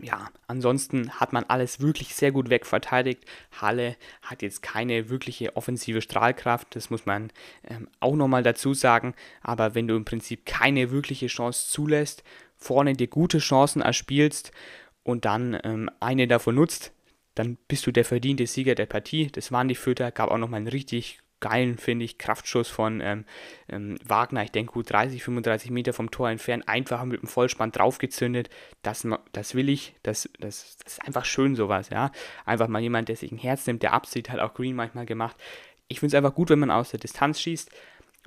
ja, 0.00 0.28
ansonsten 0.46 1.10
hat 1.18 1.32
man 1.32 1.44
alles 1.44 1.80
wirklich 1.80 2.14
sehr 2.14 2.30
gut 2.30 2.48
wegverteidigt. 2.48 3.24
Halle 3.60 3.96
hat 4.22 4.42
jetzt 4.42 4.62
keine 4.62 5.08
wirkliche 5.08 5.56
offensive 5.56 6.00
Strahlkraft, 6.00 6.76
das 6.76 6.90
muss 6.90 7.06
man 7.06 7.32
ähm, 7.64 7.88
auch 7.98 8.14
nochmal 8.14 8.42
dazu 8.42 8.72
sagen. 8.72 9.14
Aber 9.42 9.74
wenn 9.74 9.88
du 9.88 9.96
im 9.96 10.04
Prinzip 10.04 10.46
keine 10.46 10.90
wirkliche 10.90 11.26
Chance 11.26 11.68
zulässt, 11.70 12.22
vorne 12.56 12.94
dir 12.94 13.08
gute 13.08 13.38
Chancen 13.38 13.82
erspielst 13.82 14.52
und 15.02 15.24
dann 15.24 15.58
ähm, 15.64 15.90
eine 15.98 16.28
davon 16.28 16.54
nutzt, 16.54 16.92
dann 17.34 17.56
bist 17.68 17.86
du 17.86 17.90
der 17.90 18.04
verdiente 18.04 18.46
Sieger 18.46 18.74
der 18.74 18.86
Partie. 18.86 19.28
Das 19.32 19.50
waren 19.50 19.68
die 19.68 19.74
Fütter, 19.74 20.12
gab 20.12 20.30
auch 20.30 20.38
nochmal 20.38 20.58
einen 20.58 20.68
richtig 20.68 21.18
geilen, 21.40 21.78
finde 21.78 22.04
ich, 22.04 22.18
Kraftschuss 22.18 22.68
von 22.68 23.00
ähm, 23.00 23.24
ähm, 23.68 23.98
Wagner. 24.04 24.44
Ich 24.44 24.52
denke, 24.52 24.72
gut 24.72 24.90
30, 24.90 25.22
35 25.22 25.70
Meter 25.70 25.92
vom 25.92 26.10
Tor 26.10 26.30
entfernt, 26.30 26.68
einfach 26.68 27.04
mit 27.04 27.22
dem 27.22 27.28
Vollspann 27.28 27.72
draufgezündet. 27.72 28.50
Das, 28.82 29.06
das 29.32 29.54
will 29.54 29.68
ich. 29.68 29.94
Das, 30.02 30.28
das, 30.38 30.76
das 30.78 30.94
ist 30.94 31.06
einfach 31.06 31.24
schön, 31.24 31.56
sowas, 31.56 31.90
ja. 31.90 32.12
Einfach 32.44 32.68
mal 32.68 32.82
jemand, 32.82 33.08
der 33.08 33.16
sich 33.16 33.32
ein 33.32 33.38
Herz 33.38 33.66
nimmt, 33.66 33.82
der 33.82 33.92
absieht, 33.92 34.30
hat 34.30 34.40
auch 34.40 34.54
Green 34.54 34.76
manchmal 34.76 35.06
gemacht. 35.06 35.36
Ich 35.88 36.00
finde 36.00 36.16
es 36.16 36.18
einfach 36.18 36.34
gut, 36.34 36.50
wenn 36.50 36.60
man 36.60 36.70
aus 36.70 36.90
der 36.90 37.00
Distanz 37.00 37.40
schießt. 37.40 37.70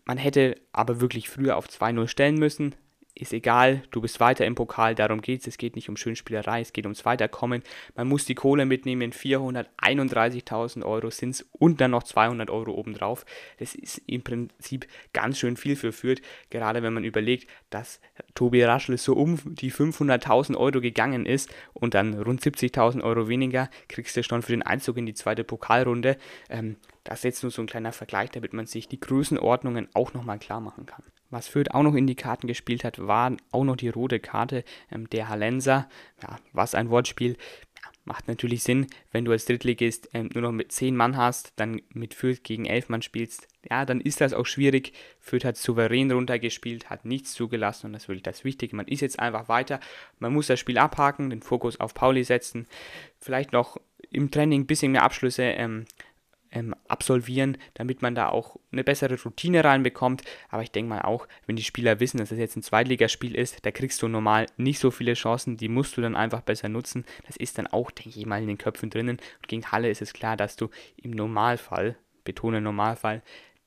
Man 0.05 0.17
hätte 0.17 0.55
aber 0.73 0.99
wirklich 0.99 1.29
früher 1.29 1.55
auf 1.55 1.67
2-0 1.67 2.07
stellen 2.07 2.35
müssen 2.35 2.75
ist 3.15 3.33
egal, 3.33 3.83
du 3.91 4.01
bist 4.01 4.19
weiter 4.19 4.45
im 4.45 4.55
Pokal, 4.55 4.95
darum 4.95 5.21
geht 5.21 5.41
es. 5.41 5.47
Es 5.47 5.57
geht 5.57 5.75
nicht 5.75 5.89
um 5.89 5.97
Schönspielerei, 5.97 6.61
es 6.61 6.73
geht 6.73 6.85
ums 6.85 7.05
Weiterkommen. 7.05 7.63
Man 7.95 8.07
muss 8.07 8.25
die 8.25 8.35
Kohle 8.35 8.65
mitnehmen, 8.65 9.11
431.000 9.11 10.83
Euro 10.83 11.09
sind 11.11 11.31
es 11.31 11.47
und 11.51 11.79
dann 11.79 11.91
noch 11.91 12.03
200 12.03 12.49
Euro 12.49 12.71
obendrauf. 12.71 13.25
Das 13.59 13.75
ist 13.75 14.01
im 14.07 14.23
Prinzip 14.23 14.87
ganz 15.13 15.37
schön 15.37 15.57
viel 15.57 15.75
für 15.75 15.91
Fürth, 15.91 16.21
gerade 16.49 16.81
wenn 16.81 16.93
man 16.93 17.03
überlegt, 17.03 17.47
dass 17.73 17.99
Tobi 18.35 18.63
Raschel 18.63 18.97
so 18.97 19.13
um 19.13 19.39
die 19.55 19.71
500.000 19.71 20.55
Euro 20.55 20.81
gegangen 20.81 21.25
ist 21.25 21.53
und 21.73 21.93
dann 21.93 22.13
rund 22.13 22.41
70.000 22.41 23.03
Euro 23.03 23.27
weniger 23.27 23.69
kriegst 23.87 24.15
du 24.15 24.23
schon 24.23 24.41
für 24.41 24.51
den 24.51 24.63
Einzug 24.63 24.97
in 24.97 25.05
die 25.05 25.13
zweite 25.13 25.43
Pokalrunde. 25.43 26.17
Ähm, 26.49 26.77
das 27.03 27.19
ist 27.19 27.23
jetzt 27.23 27.43
nur 27.43 27.51
so 27.51 27.61
ein 27.61 27.67
kleiner 27.67 27.91
Vergleich, 27.91 28.31
damit 28.31 28.53
man 28.53 28.65
sich 28.65 28.87
die 28.87 28.99
Größenordnungen 28.99 29.89
auch 29.93 30.13
nochmal 30.13 30.39
klar 30.39 30.59
machen 30.59 30.85
kann. 30.85 31.03
Was 31.29 31.47
Fürth 31.47 31.71
auch 31.71 31.83
noch 31.83 31.95
in 31.95 32.05
die 32.05 32.15
Karten 32.15 32.47
gespielt 32.47 32.83
hat, 32.83 32.99
war 32.99 33.35
auch 33.51 33.63
noch 33.63 33.75
die 33.75 33.89
rote 33.89 34.19
Karte 34.19 34.63
ähm, 34.91 35.09
der 35.09 35.29
Hallenser. 35.29 35.89
Ja, 36.21 36.37
was 36.51 36.75
ein 36.75 36.89
Wortspiel. 36.89 37.37
Macht 38.05 38.27
natürlich 38.27 38.63
Sinn, 38.63 38.87
wenn 39.11 39.25
du 39.25 39.31
als 39.31 39.45
Drittligist 39.45 40.09
ähm, 40.13 40.29
nur 40.33 40.43
noch 40.43 40.51
mit 40.51 40.71
10 40.71 40.95
Mann 40.95 41.17
hast, 41.17 41.53
dann 41.55 41.81
mit 41.89 42.13
Fürth 42.13 42.43
gegen 42.43 42.65
11 42.65 42.89
Mann 42.89 43.01
spielst. 43.01 43.47
Ja, 43.69 43.85
dann 43.85 44.01
ist 44.01 44.21
das 44.21 44.33
auch 44.33 44.45
schwierig. 44.45 44.93
Fürth 45.19 45.45
hat 45.45 45.57
souverän 45.57 46.11
runtergespielt, 46.11 46.89
hat 46.89 47.05
nichts 47.05 47.33
zugelassen 47.33 47.87
und 47.87 47.93
das 47.93 48.03
ist 48.03 48.09
wirklich 48.09 48.23
das 48.23 48.43
Wichtige. 48.43 48.75
Man 48.75 48.87
ist 48.87 49.01
jetzt 49.01 49.19
einfach 49.19 49.47
weiter. 49.47 49.79
Man 50.19 50.33
muss 50.33 50.47
das 50.47 50.59
Spiel 50.59 50.77
abhaken, 50.77 51.29
den 51.29 51.41
Fokus 51.41 51.79
auf 51.79 51.93
Pauli 51.93 52.23
setzen. 52.23 52.67
Vielleicht 53.19 53.53
noch 53.53 53.77
im 54.09 54.31
Training 54.31 54.61
ein 54.61 54.67
bisschen 54.67 54.91
mehr 54.91 55.03
Abschlüsse 55.03 55.43
ähm, 55.43 55.85
ähm, 56.53 56.75
absolvieren, 56.87 57.57
damit 57.73 58.01
man 58.01 58.15
da 58.15 58.29
auch 58.29 58.57
eine 58.71 58.83
bessere 58.83 59.21
Routine 59.21 59.63
reinbekommt. 59.63 60.23
Aber 60.49 60.61
ich 60.61 60.71
denke 60.71 60.89
mal 60.89 61.01
auch, 61.01 61.27
wenn 61.45 61.55
die 61.55 61.63
Spieler 61.63 61.99
wissen, 61.99 62.17
dass 62.17 62.25
es 62.25 62.29
das 62.31 62.39
jetzt 62.39 62.55
ein 62.55 62.63
Zweitligaspiel 62.63 63.35
ist, 63.35 63.65
da 63.65 63.71
kriegst 63.71 64.01
du 64.01 64.07
normal 64.07 64.45
nicht 64.57 64.79
so 64.79 64.91
viele 64.91 65.15
Chancen, 65.15 65.57
die 65.57 65.67
musst 65.67 65.97
du 65.97 66.01
dann 66.01 66.15
einfach 66.15 66.41
besser 66.41 66.69
nutzen. 66.69 67.05
Das 67.25 67.35
ist 67.37 67.57
dann 67.57 67.67
auch, 67.67 67.91
denke 67.91 68.19
ich 68.19 68.25
mal, 68.25 68.41
in 68.41 68.47
den 68.47 68.57
Köpfen 68.57 68.89
drinnen. 68.89 69.17
Und 69.17 69.47
gegen 69.47 69.71
Halle 69.71 69.89
ist 69.89 70.01
es 70.01 70.13
klar, 70.13 70.37
dass 70.37 70.55
du 70.55 70.69
im 70.97 71.11
Normalfall, 71.11 71.95
betone 72.23 72.61
Normalfall, 72.61 73.23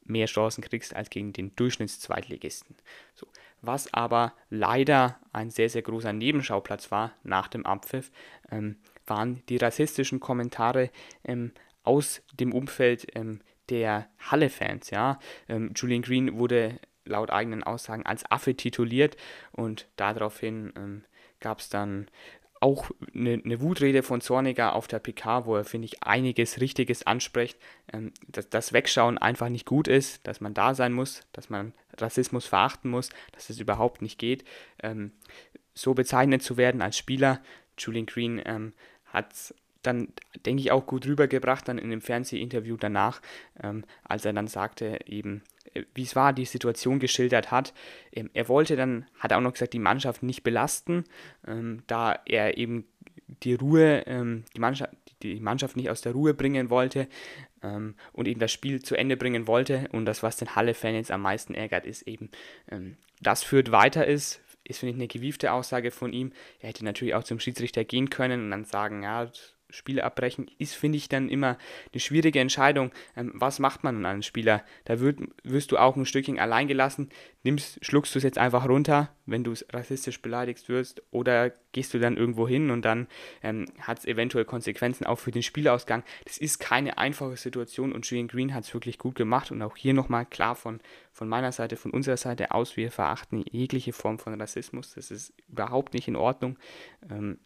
mehr 0.07 0.27
Chancen 0.27 0.63
kriegst 0.63 0.95
als 0.95 1.11
gegen 1.11 1.33
den 1.33 1.55
Durchschnittszweitligisten. 1.57 2.77
So. 3.15 3.27
Was 3.63 3.93
aber 3.93 4.35
leider 4.51 5.19
ein 5.33 5.51
sehr, 5.51 5.69
sehr 5.69 5.83
großer 5.83 6.13
Nebenschauplatz 6.13 6.91
war 6.91 7.15
nach 7.23 7.49
dem 7.49 7.67
Abpfiff, 7.67 8.11
ähm, 8.51 8.77
waren 9.07 9.43
die 9.49 9.57
rassistischen 9.57 10.21
Kommentare 10.21 10.91
ähm, 11.25 11.53
aus 11.83 12.23
dem 12.35 12.53
Umfeld 12.53 13.07
ähm, 13.15 13.41
der 13.69 14.09
Halle-Fans. 14.19 14.91
Ja? 14.91 15.19
Ähm, 15.49 15.73
Julian 15.75 16.03
Green 16.03 16.39
wurde 16.39 16.79
laut 17.05 17.31
eigenen 17.31 17.63
Aussagen 17.63 18.05
als 18.05 18.29
Affe 18.31 18.55
tituliert 18.55 19.17
und 19.53 19.89
daraufhin 19.97 20.73
ähm, 20.77 21.05
gab 21.41 21.61
es 21.61 21.69
dann 21.69 22.09
auch 22.61 22.91
eine, 23.15 23.41
eine, 23.45 23.61
Wutrede 23.61 24.03
von 24.03 24.21
Zorniger 24.21 24.75
auf 24.75 24.89
der 24.89 24.99
PK, 24.99 25.47
wo 25.47 25.57
er, 25.57 25.65
finde 25.65 25.87
ich, 25.87 26.03
einiges 26.03 26.61
Richtiges 26.61 27.07
anspricht, 27.07 27.59
ähm, 27.93 28.13
dass 28.29 28.49
das 28.49 28.73
Wegschauen 28.73 29.19
einfach 29.19 29.49
nicht 29.49 29.67
gut 29.67 29.89
ist, 29.89 30.27
dass 30.27 30.41
man 30.41 30.55
da 30.55 30.75
sein 30.75 30.93
muss, 30.93 31.23
dass 31.33 31.51
man 31.51 31.73
Rassismus 31.99 32.47
verachten 32.47 32.91
muss, 32.91 33.11
dass 33.33 33.51
es 33.51 33.61
überhaupt 33.61 34.03
nicht 34.03 34.19
geht. 34.19 34.45
Ähm, 34.83 35.13
so 35.75 35.95
bezeichnet 35.95 36.43
zu 36.43 36.57
werden 36.57 36.81
als 36.83 36.97
Spieler, 36.97 37.41
Julian 37.79 38.07
Green 38.07 38.41
ähm, 38.45 38.73
hat 39.05 39.55
dann, 39.87 40.09
denke 40.45 40.61
ich, 40.61 40.73
auch 40.73 40.87
gut 40.87 41.07
rübergebracht 41.07 41.67
dann 41.69 41.79
in 41.79 41.91
dem 41.91 42.01
Fernsehinterview 42.01 42.77
danach, 42.77 43.21
ähm, 43.63 43.85
als 44.05 44.25
er 44.25 44.33
dann 44.33 44.49
sagte, 44.49 44.99
eben, 45.07 45.43
äh, 45.75 45.83
wie 45.95 46.03
es 46.03 46.17
war, 46.17 46.33
die 46.33 46.45
Situation 46.45 46.99
geschildert 46.99 47.51
hat. 47.51 47.73
Ähm, 48.13 48.31
er 48.35 48.49
wollte 48.49 48.77
dann, 48.77 49.07
hat 49.19 49.31
er 49.31 49.39
auch 49.39 49.43
noch 49.43 49.53
gesagt, 49.53 49.73
die 49.73 49.79
Mannschaft 49.79 50.23
nicht 50.23 50.43
belasten, 50.43 51.05
ähm, 51.47 51.83
da 51.87 52.19
er 52.27 52.59
eben 52.59 52.85
die 53.43 53.55
Ruhe, 53.55 54.05
ähm, 54.07 54.45
die, 54.55 54.61
Mannschaft, 54.61 54.93
die 55.23 55.41
Mannschaft 55.41 55.77
nicht 55.77 55.91
aus 55.91 56.01
der 56.01 56.13
Ruhe 56.13 56.35
bringen 56.35 56.71
wollte 56.71 57.09
ähm, 57.63 57.95
und 58.13 58.29
eben 58.29 58.41
das 58.41 58.53
Spiel 58.53 58.83
zu 58.83 58.95
Ende 58.95 59.17
bringen 59.17 59.47
wollte. 59.47 59.89
Und 59.93 60.05
das, 60.05 60.23
was 60.23 60.37
den 60.37 60.55
Halle-Fan 60.55 60.95
jetzt 60.95 61.11
am 61.11 61.23
meisten 61.23 61.55
ärgert, 61.55 61.87
ist 61.87 62.03
eben, 62.03 62.31
ähm, 62.71 62.97
dass 63.21 63.43
Fürth 63.43 63.73
weiter 63.73 64.07
ist, 64.07 64.41
ist, 64.65 64.81
finde 64.81 64.91
ich, 64.93 64.97
eine 64.97 65.09
gewiefte 65.09 65.53
Aussage 65.53 65.91
von 65.91 66.13
ihm. 66.13 66.33
Er 66.61 66.69
hätte 66.69 66.85
natürlich 66.85 67.15
auch 67.15 67.25
zum 67.25 67.41
Schiedsrichter 67.41 67.85
gehen 67.85 68.11
können 68.11 68.45
und 68.45 68.51
dann 68.51 68.65
sagen, 68.65 69.03
ja, 69.03 69.31
Spiele 69.71 70.05
abbrechen, 70.05 70.51
ist, 70.59 70.75
finde 70.75 70.99
ich, 70.99 71.09
dann 71.09 71.29
immer 71.29 71.59
eine 71.93 72.01
schwierige 72.01 72.41
Entscheidung. 72.41 72.93
Ähm, 73.17 73.33
was 73.35 73.59
macht 73.59 73.85
man 73.85 73.97
an 73.97 74.07
einem 74.07 74.23
Spieler? 74.23 74.65
Da 74.85 75.01
würd, 75.01 75.19
wirst 75.43 75.73
du 75.73 75.79
auch 75.79 75.97
ein 75.97 76.07
Stückchen 76.07 76.39
allein 76.39 76.69
gelassen. 76.69 77.11
Nimmst, 77.43 77.85
schluckst 77.85 78.15
du 78.15 78.19
es 78.19 78.25
jetzt 78.25 78.39
einfach 78.39 78.69
runter, 78.69 79.11
wenn 79.27 79.45
du 79.45 79.55
rassistisch 79.73 80.23
beleidigt 80.23 80.69
wirst, 80.69 81.03
oder 81.11 81.53
gehst 81.73 81.95
du 81.95 81.99
dann 81.99 82.17
irgendwo 82.17 82.49
hin 82.49 82.71
und 82.71 82.85
dann 82.85 83.07
ähm, 83.43 83.67
hat 83.81 83.99
es 83.99 84.05
eventuell 84.05 84.45
Konsequenzen 84.45 85.07
auch 85.07 85.19
für 85.19 85.31
den 85.31 85.43
Spielausgang. 85.43 86.05
Das 86.25 86.39
ist 86.39 86.59
keine 86.59 86.99
einfache 86.99 87.37
Situation 87.37 87.93
und 87.93 88.07
Julian 88.07 88.29
Green 88.29 88.55
hat 88.55 88.65
es 88.65 88.75
wirklich 88.75 88.99
gut 88.99 89.15
gemacht 89.15 89.51
und 89.51 89.63
auch 89.63 89.77
hier 89.77 89.95
nochmal 89.95 90.27
klar 90.27 90.57
von, 90.57 90.81
von 91.13 91.29
meiner 91.29 91.53
Seite, 91.53 91.77
von 91.77 91.91
unserer 91.91 92.17
Seite 92.17 92.53
aus, 92.53 92.77
wir 92.77 92.91
verachten 92.91 93.45
jegliche 93.51 93.93
Form 93.93 94.19
von 94.19 94.41
Rassismus. 94.41 94.95
Das 94.95 95.11
ist 95.11 95.33
überhaupt 95.49 95.95
nicht 95.95 96.09
in 96.09 96.17
Ordnung. 96.17 96.59
Ähm, 97.11 97.39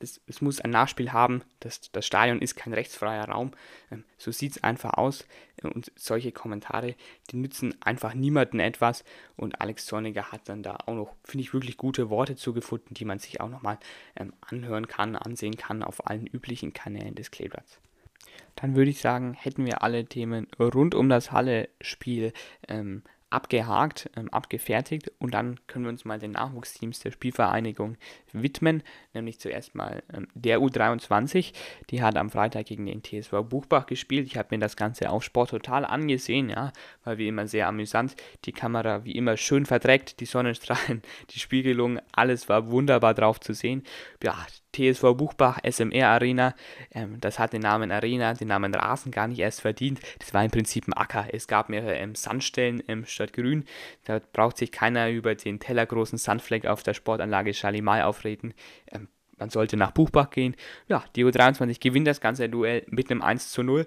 es, 0.00 0.20
es, 0.26 0.40
muss 0.40 0.60
ein 0.60 0.70
Nachspiel 0.70 1.12
haben. 1.12 1.42
Das, 1.60 1.90
das 1.92 2.06
Stadion 2.06 2.40
ist 2.40 2.56
kein 2.56 2.72
rechtsfreier 2.72 3.28
Raum. 3.28 3.52
Ähm, 3.90 4.04
so 4.18 4.30
sieht 4.30 4.52
es 4.52 4.64
einfach 4.64 4.94
aus. 4.94 5.26
Und 5.62 5.92
solche 5.96 6.32
Kommentare, 6.32 6.94
die 7.30 7.36
nützen 7.36 7.74
einfach 7.80 8.14
niemandem 8.14 8.60
etwas. 8.60 9.04
Und 9.36 9.60
Alex 9.60 9.86
Zorniger 9.86 10.32
hat 10.32 10.48
dann 10.48 10.62
da 10.62 10.78
auch 10.86 10.94
noch, 10.94 11.14
finde 11.24 11.42
ich, 11.42 11.52
wirklich 11.54 11.76
gute 11.76 12.10
Worte 12.10 12.36
zugefunden, 12.36 12.94
die 12.94 13.04
man 13.04 13.18
sich 13.18 13.40
auch 13.40 13.48
nochmal 13.48 13.78
ähm, 14.16 14.32
anhören 14.40 14.88
kann, 14.88 15.16
ansehen 15.16 15.56
kann 15.56 15.82
auf 15.82 16.06
allen 16.06 16.26
üblichen 16.26 16.72
Kanälen 16.72 17.14
des 17.14 17.30
Kleeblatts. 17.30 17.78
Dann 18.56 18.74
würde 18.74 18.90
ich 18.90 19.00
sagen, 19.00 19.34
hätten 19.34 19.64
wir 19.64 19.82
alle 19.82 20.04
Themen 20.04 20.46
rund 20.58 20.94
um 20.94 21.08
das 21.08 21.32
Halle-Spiel 21.32 22.32
ähm, 22.68 23.02
abgehakt, 23.30 24.10
ähm, 24.16 24.28
abgefertigt 24.30 25.10
und 25.18 25.34
dann 25.34 25.58
können 25.66 25.84
wir 25.84 25.90
uns 25.90 26.04
mal 26.04 26.18
den 26.18 26.32
Nachwuchsteams 26.32 27.00
der 27.00 27.12
Spielvereinigung 27.12 27.96
widmen, 28.32 28.82
nämlich 29.14 29.38
zuerst 29.38 29.74
mal 29.74 30.02
ähm, 30.12 30.26
der 30.34 30.58
U23, 30.58 31.52
die 31.90 32.02
hat 32.02 32.16
am 32.16 32.30
Freitag 32.30 32.66
gegen 32.66 32.86
den 32.86 33.02
TSV 33.02 33.42
Buchbach 33.48 33.86
gespielt. 33.86 34.26
Ich 34.26 34.36
habe 34.36 34.48
mir 34.50 34.58
das 34.58 34.76
Ganze 34.76 35.10
auf 35.10 35.22
Sport 35.22 35.50
total 35.50 35.84
angesehen, 35.84 36.50
ja, 36.50 36.72
war 37.04 37.18
wie 37.18 37.28
immer 37.28 37.46
sehr 37.46 37.68
amüsant. 37.68 38.16
Die 38.44 38.52
Kamera 38.52 39.04
wie 39.04 39.12
immer 39.12 39.36
schön 39.36 39.64
verdreckt, 39.64 40.20
die 40.20 40.26
Sonnenstrahlen, 40.26 41.02
die 41.30 41.38
Spiegelung, 41.38 42.00
alles 42.12 42.48
war 42.48 42.70
wunderbar 42.70 43.14
drauf 43.14 43.40
zu 43.40 43.54
sehen. 43.54 43.84
Ja, 44.22 44.36
TSV 44.72 45.14
Buchbach 45.16 45.58
SMR 45.68 46.08
Arena. 46.08 46.54
Ähm, 46.92 47.20
das 47.20 47.38
hat 47.38 47.52
den 47.52 47.62
Namen 47.62 47.90
Arena, 47.90 48.34
den 48.34 48.48
Namen 48.48 48.74
Rasen 48.74 49.12
gar 49.12 49.28
nicht 49.28 49.38
erst 49.38 49.60
verdient. 49.60 50.00
Das 50.18 50.32
war 50.34 50.44
im 50.44 50.50
Prinzip 50.50 50.86
ein 50.88 50.92
Acker. 50.92 51.26
Es 51.32 51.46
gab 51.48 51.68
mehrere 51.68 51.94
ähm, 51.96 52.14
Sandstellen 52.14 52.82
ähm, 52.88 53.04
statt 53.06 53.32
Grün. 53.32 53.64
Da 54.04 54.20
braucht 54.32 54.56
sich 54.58 54.72
keiner 54.72 55.10
über 55.10 55.34
den 55.34 55.60
tellergroßen 55.60 56.18
Sandfleck 56.18 56.66
auf 56.66 56.82
der 56.82 56.94
Sportanlage 56.94 57.54
Schalimal 57.54 58.02
aufreden. 58.02 58.54
Ähm, 58.90 59.08
man 59.38 59.50
sollte 59.50 59.76
nach 59.76 59.90
Buchbach 59.90 60.30
gehen. 60.30 60.54
Ja, 60.86 61.02
die 61.16 61.24
U23 61.24 61.80
gewinnt 61.80 62.06
das 62.06 62.20
ganze 62.20 62.48
Duell 62.48 62.84
mit 62.88 63.10
einem 63.10 63.22
1 63.22 63.50
zu 63.50 63.62
0. 63.62 63.86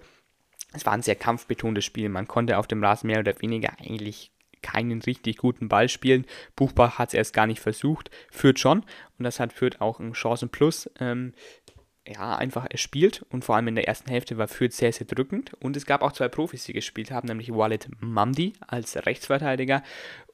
Es 0.74 0.86
war 0.86 0.94
ein 0.94 1.04
sehr 1.04 1.16
kampfbetontes 1.16 1.86
Spiel. 1.86 2.10
Man 2.10 2.28
konnte 2.28 2.58
auf 2.58 2.68
dem 2.68 2.84
Rasen 2.84 3.08
mehr 3.08 3.20
oder 3.20 3.40
weniger 3.40 3.74
eigentlich 3.80 4.33
keinen 4.64 5.02
richtig 5.02 5.38
guten 5.38 5.68
Ball 5.68 5.90
spielen. 5.90 6.26
Buchbach 6.56 6.98
hat 6.98 7.10
es 7.10 7.14
erst 7.14 7.34
gar 7.34 7.46
nicht 7.46 7.60
versucht, 7.60 8.10
führt 8.32 8.60
schon 8.60 8.80
und 9.20 9.26
das 9.26 9.40
hat 9.40 9.54
Fürth 9.54 9.80
auch 9.80 10.00
ein 10.00 10.16
Chancenplus. 10.16 10.90
Ähm, 11.00 11.34
ja, 12.06 12.36
einfach 12.36 12.66
erspielt 12.70 13.26
und 13.30 13.46
vor 13.46 13.56
allem 13.56 13.70
in 13.70 13.76
der 13.76 13.88
ersten 13.88 14.10
Hälfte 14.10 14.38
war 14.38 14.50
Fürth 14.50 14.74
sehr, 14.74 14.92
sehr 14.92 15.08
drückend. 15.08 15.54
Und 15.62 15.78
es 15.78 15.86
gab 15.86 16.02
auch 16.02 16.12
zwei 16.12 16.28
Profis, 16.28 16.66
die 16.66 16.74
gespielt 16.74 17.12
haben, 17.12 17.28
nämlich 17.28 17.54
Walid 17.54 17.88
Mamdi 18.02 18.54
als 18.68 19.06
Rechtsverteidiger 19.06 19.84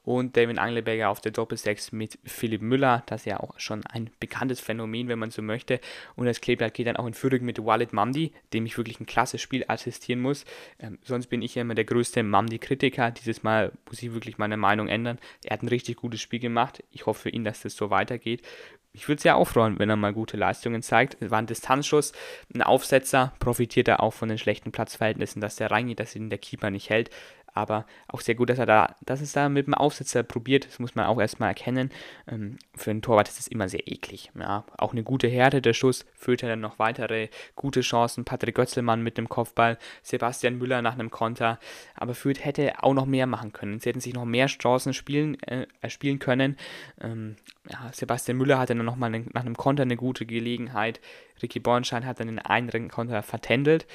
und 0.02 0.36
David 0.36 0.58
Angleberger 0.58 1.10
auf 1.10 1.20
der 1.20 1.32
Doppelsechs 1.32 1.92
mit 1.92 2.18
Philipp 2.24 2.62
Müller, 2.62 3.02
das 3.06 3.22
ist 3.22 3.26
ja 3.26 3.40
auch 3.40 3.58
schon 3.58 3.84
ein 3.86 4.10
bekanntes 4.18 4.60
Phänomen, 4.60 5.08
wenn 5.08 5.18
man 5.18 5.30
so 5.30 5.42
möchte. 5.42 5.80
Und 6.16 6.26
das 6.26 6.40
Kleeblatt 6.40 6.74
geht 6.74 6.86
dann 6.86 6.96
auch 6.96 7.06
in 7.06 7.14
Führung 7.14 7.42
mit 7.42 7.64
Walid 7.64 7.92
Mamdi, 7.92 8.32
dem 8.52 8.66
ich 8.66 8.78
wirklich 8.78 8.98
ein 9.00 9.06
klasse 9.06 9.38
Spiel 9.38 9.64
assistieren 9.68 10.20
muss. 10.20 10.44
Ähm, 10.78 10.98
sonst 11.04 11.26
bin 11.26 11.42
ich 11.42 11.54
ja 11.54 11.62
immer 11.62 11.74
der 11.74 11.84
größte 11.84 12.22
Mamdi-Kritiker. 12.22 13.10
Dieses 13.10 13.42
Mal 13.42 13.72
muss 13.88 14.02
ich 14.02 14.12
wirklich 14.14 14.38
meine 14.38 14.56
Meinung 14.56 14.88
ändern. 14.88 15.18
Er 15.44 15.54
hat 15.54 15.62
ein 15.62 15.68
richtig 15.68 15.96
gutes 15.96 16.20
Spiel 16.20 16.40
gemacht. 16.40 16.82
Ich 16.90 17.06
hoffe 17.06 17.22
für 17.22 17.30
ihn, 17.30 17.44
dass 17.44 17.62
das 17.62 17.76
so 17.76 17.90
weitergeht. 17.90 18.42
Ich 18.92 19.06
würde 19.06 19.18
es 19.18 19.24
ja 19.24 19.36
auch 19.36 19.46
freuen, 19.46 19.78
wenn 19.78 19.88
er 19.88 19.94
mal 19.94 20.12
gute 20.12 20.36
Leistungen 20.36 20.82
zeigt. 20.82 21.16
Es 21.20 21.30
war 21.30 21.38
ein 21.38 21.46
Distanzschuss, 21.46 22.12
ein 22.52 22.62
Aufsetzer, 22.62 23.32
profitiert 23.38 23.86
er 23.86 24.02
auch 24.02 24.12
von 24.12 24.28
den 24.28 24.38
schlechten 24.38 24.72
Platzverhältnissen, 24.72 25.40
dass 25.40 25.54
der 25.54 25.70
reingeht, 25.70 26.00
dass 26.00 26.16
ihn 26.16 26.28
der 26.28 26.40
Keeper 26.40 26.70
nicht 26.70 26.90
hält 26.90 27.10
aber 27.54 27.86
auch 28.08 28.20
sehr 28.20 28.34
gut, 28.34 28.50
dass 28.50 28.58
er 28.58 28.66
da, 28.66 28.96
dass 29.04 29.20
es 29.20 29.32
da 29.32 29.48
mit 29.48 29.66
dem 29.66 29.74
Aufsetzer 29.74 30.22
probiert, 30.22 30.66
das 30.66 30.78
muss 30.78 30.94
man 30.94 31.06
auch 31.06 31.20
erstmal 31.20 31.50
erkennen. 31.50 31.90
Ähm, 32.26 32.58
für 32.76 32.90
einen 32.90 33.02
Torwart 33.02 33.28
ist 33.28 33.40
es 33.40 33.48
immer 33.48 33.68
sehr 33.68 33.86
eklig. 33.86 34.30
Ja. 34.38 34.64
Auch 34.78 34.92
eine 34.92 35.02
gute 35.02 35.28
Härte, 35.28 35.62
der 35.62 35.72
Schuss 35.72 36.04
führt 36.14 36.42
dann 36.42 36.60
noch 36.60 36.78
weitere 36.78 37.28
gute 37.54 37.80
Chancen. 37.80 38.24
Patrick 38.24 38.54
Götzelmann 38.54 39.02
mit 39.02 39.18
dem 39.18 39.28
Kopfball, 39.28 39.78
Sebastian 40.02 40.58
Müller 40.58 40.82
nach 40.82 40.94
einem 40.94 41.10
Konter, 41.10 41.58
aber 41.94 42.14
Fürth 42.14 42.44
hätte 42.44 42.82
auch 42.82 42.94
noch 42.94 43.06
mehr 43.06 43.26
machen 43.26 43.52
können. 43.52 43.80
Sie 43.80 43.88
hätten 43.88 44.00
sich 44.00 44.14
noch 44.14 44.24
mehr 44.24 44.46
Chancen 44.46 44.94
spielen, 44.94 45.40
äh, 45.42 45.66
spielen 45.88 46.18
können. 46.18 46.56
Ähm, 47.00 47.36
ja, 47.68 47.90
Sebastian 47.92 48.38
Müller 48.38 48.58
hatte 48.58 48.74
dann 48.74 48.84
nochmal 48.84 49.10
nach 49.10 49.42
einem 49.42 49.56
Konter 49.56 49.82
eine 49.82 49.96
gute 49.96 50.26
Gelegenheit. 50.26 51.00
Ricky 51.42 51.60
Bornstein 51.60 52.06
hat 52.06 52.20
dann 52.20 52.28
den 52.28 52.38
einen 52.38 52.88
Konter 52.88 53.22
vertändelt. 53.22 53.86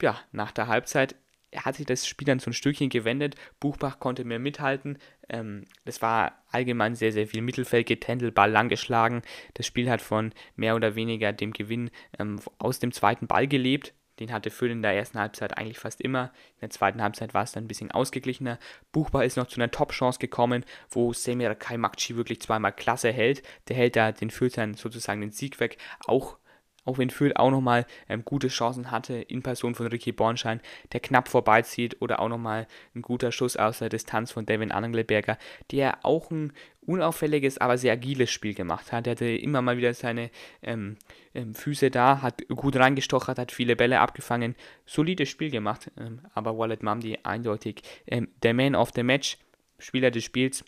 Ja, 0.00 0.18
nach 0.32 0.52
der 0.52 0.68
Halbzeit 0.68 1.14
er 1.54 1.64
hat 1.64 1.76
sich 1.76 1.86
das 1.86 2.06
Spiel 2.06 2.26
dann 2.26 2.40
so 2.40 2.50
ein 2.50 2.54
Stückchen 2.54 2.88
gewendet. 2.88 3.36
Buchbach 3.60 4.00
konnte 4.00 4.24
mehr 4.24 4.38
mithalten. 4.38 4.98
Ähm, 5.28 5.64
das 5.84 6.02
war 6.02 6.42
allgemein 6.50 6.94
sehr, 6.94 7.12
sehr 7.12 7.28
viel 7.28 7.42
Mittelfeld 7.42 7.86
getändelt, 7.86 8.34
Ball 8.34 8.50
langgeschlagen. 8.50 9.22
Das 9.54 9.66
Spiel 9.66 9.88
hat 9.88 10.02
von 10.02 10.32
mehr 10.56 10.74
oder 10.74 10.96
weniger 10.96 11.32
dem 11.32 11.52
Gewinn 11.52 11.90
ähm, 12.18 12.40
aus 12.58 12.80
dem 12.80 12.92
zweiten 12.92 13.26
Ball 13.26 13.46
gelebt. 13.46 13.94
Den 14.20 14.32
hatte 14.32 14.50
Fürth 14.50 14.70
in 14.70 14.82
der 14.82 14.92
ersten 14.94 15.18
Halbzeit 15.18 15.58
eigentlich 15.58 15.78
fast 15.78 16.00
immer. 16.00 16.32
In 16.56 16.60
der 16.62 16.70
zweiten 16.70 17.02
Halbzeit 17.02 17.34
war 17.34 17.42
es 17.42 17.52
dann 17.52 17.64
ein 17.64 17.68
bisschen 17.68 17.90
ausgeglichener. 17.90 18.58
Buchbar 18.92 19.24
ist 19.24 19.36
noch 19.36 19.48
zu 19.48 19.60
einer 19.60 19.70
Top-Chance 19.70 20.18
gekommen, 20.18 20.64
wo 20.88 21.12
Semir 21.12 21.54
Kaimakci 21.54 22.16
wirklich 22.16 22.40
zweimal 22.40 22.72
klasse 22.72 23.12
hält. 23.12 23.42
Der 23.68 23.76
hält 23.76 23.96
da 23.96 24.12
den 24.12 24.30
Fürthern 24.30 24.74
sozusagen 24.74 25.20
den 25.20 25.32
Sieg 25.32 25.58
weg. 25.58 25.78
Auch 26.06 26.38
auch 26.84 26.98
wenn 26.98 27.10
Fürth 27.10 27.36
auch 27.36 27.50
nochmal 27.50 27.86
ähm, 28.08 28.24
gute 28.24 28.48
Chancen 28.48 28.90
hatte 28.90 29.14
in 29.14 29.42
Person 29.42 29.74
von 29.74 29.86
Ricky 29.86 30.12
Bornschein, 30.12 30.60
der 30.92 31.00
knapp 31.00 31.28
vorbeizieht 31.28 32.00
oder 32.00 32.20
auch 32.20 32.28
nochmal 32.28 32.66
ein 32.94 33.02
guter 33.02 33.32
Schuss 33.32 33.56
aus 33.56 33.78
der 33.78 33.88
Distanz 33.88 34.32
von 34.32 34.46
Devin 34.46 34.72
Angelberger, 34.72 35.38
der 35.70 35.98
auch 36.04 36.30
ein 36.30 36.52
unauffälliges, 36.82 37.58
aber 37.58 37.78
sehr 37.78 37.94
agiles 37.94 38.30
Spiel 38.30 38.54
gemacht 38.54 38.92
hat. 38.92 39.06
Er 39.06 39.12
hatte 39.12 39.26
immer 39.26 39.62
mal 39.62 39.76
wieder 39.76 39.94
seine 39.94 40.30
ähm, 40.62 40.96
ähm, 41.34 41.54
Füße 41.54 41.90
da, 41.90 42.20
hat 42.22 42.46
gut 42.48 42.76
reingestochert, 42.76 43.38
hat 43.38 43.52
viele 43.52 43.76
Bälle 43.76 44.00
abgefangen, 44.00 44.54
solides 44.86 45.28
Spiel 45.28 45.50
gemacht, 45.50 45.90
ähm, 45.98 46.20
aber 46.34 46.56
Wallet 46.58 46.82
Mamdi 46.82 47.18
eindeutig 47.22 47.82
ähm, 48.06 48.28
der 48.42 48.54
Man 48.54 48.74
of 48.74 48.90
the 48.94 49.02
Match, 49.02 49.38
Spieler 49.78 50.10
des 50.10 50.24
Spiels, 50.24 50.64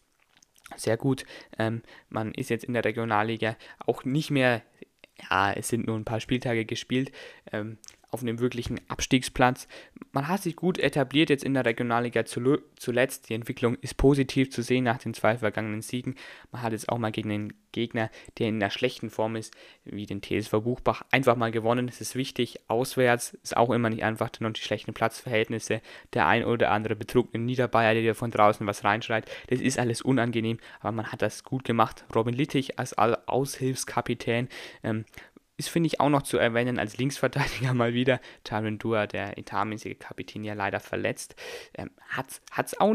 sehr 0.74 0.96
gut. 0.96 1.24
Ähm, 1.58 1.82
man 2.08 2.32
ist 2.32 2.50
jetzt 2.50 2.64
in 2.64 2.74
der 2.74 2.84
Regionalliga 2.84 3.56
auch 3.78 4.04
nicht 4.04 4.30
mehr 4.30 4.62
ja, 5.30 5.52
es 5.52 5.68
sind 5.68 5.86
nur 5.86 5.96
ein 5.96 6.04
paar 6.04 6.20
Spieltage 6.20 6.64
gespielt, 6.64 7.12
ähm, 7.52 7.78
auf 8.16 8.22
einem 8.22 8.38
wirklichen 8.38 8.80
Abstiegsplatz. 8.88 9.68
Man 10.12 10.26
hat 10.26 10.42
sich 10.42 10.56
gut 10.56 10.78
etabliert 10.78 11.28
jetzt 11.28 11.44
in 11.44 11.52
der 11.52 11.66
Regionalliga 11.66 12.24
zuletzt. 12.24 13.28
Die 13.28 13.34
Entwicklung 13.34 13.76
ist 13.82 13.98
positiv 13.98 14.50
zu 14.50 14.62
sehen 14.62 14.84
nach 14.84 14.96
den 14.96 15.12
zwei 15.12 15.36
vergangenen 15.36 15.82
Siegen. 15.82 16.14
Man 16.50 16.62
hat 16.62 16.72
jetzt 16.72 16.88
auch 16.88 16.96
mal 16.96 17.12
gegen 17.12 17.30
einen 17.30 17.52
Gegner, 17.72 18.10
der 18.38 18.48
in 18.48 18.54
einer 18.54 18.70
schlechten 18.70 19.10
Form 19.10 19.36
ist, 19.36 19.54
wie 19.84 20.06
den 20.06 20.22
TSV 20.22 20.62
Buchbach, 20.62 21.02
einfach 21.10 21.36
mal 21.36 21.50
gewonnen. 21.50 21.88
Das 21.88 22.00
ist 22.00 22.14
wichtig. 22.14 22.58
Auswärts 22.68 23.34
ist 23.42 23.54
auch 23.54 23.68
immer 23.68 23.90
nicht 23.90 24.02
einfach, 24.02 24.30
dann 24.30 24.48
noch 24.48 24.54
die 24.54 24.62
schlechten 24.62 24.94
Platzverhältnisse. 24.94 25.82
Der 26.14 26.26
ein 26.26 26.46
oder 26.46 26.70
andere 26.70 26.96
betrugne 26.96 27.38
Niederbayer, 27.38 27.92
der 27.92 28.14
von 28.14 28.30
draußen 28.30 28.66
was 28.66 28.82
reinschreit. 28.82 29.30
Das 29.48 29.60
ist 29.60 29.78
alles 29.78 30.00
unangenehm, 30.00 30.56
aber 30.80 30.92
man 30.92 31.12
hat 31.12 31.20
das 31.20 31.44
gut 31.44 31.64
gemacht. 31.64 32.06
Robin 32.14 32.32
Littich 32.32 32.78
als 32.78 32.96
Aushilfskapitän 32.96 34.48
ähm, 34.82 35.04
ist, 35.56 35.68
finde 35.68 35.86
ich, 35.86 36.00
auch 36.00 36.08
noch 36.08 36.22
zu 36.22 36.38
erwähnen 36.38 36.78
als 36.78 36.98
Linksverteidiger 36.98 37.74
mal 37.74 37.94
wieder. 37.94 38.20
Tyron 38.44 38.78
Dua, 38.78 39.06
der 39.06 39.38
etatmäßige 39.38 39.98
Kapitän, 39.98 40.44
ja 40.44 40.54
leider 40.54 40.80
verletzt. 40.80 41.34
Ähm, 41.74 41.90
hat 42.10 42.40
es 42.58 42.80
auch 42.80 42.94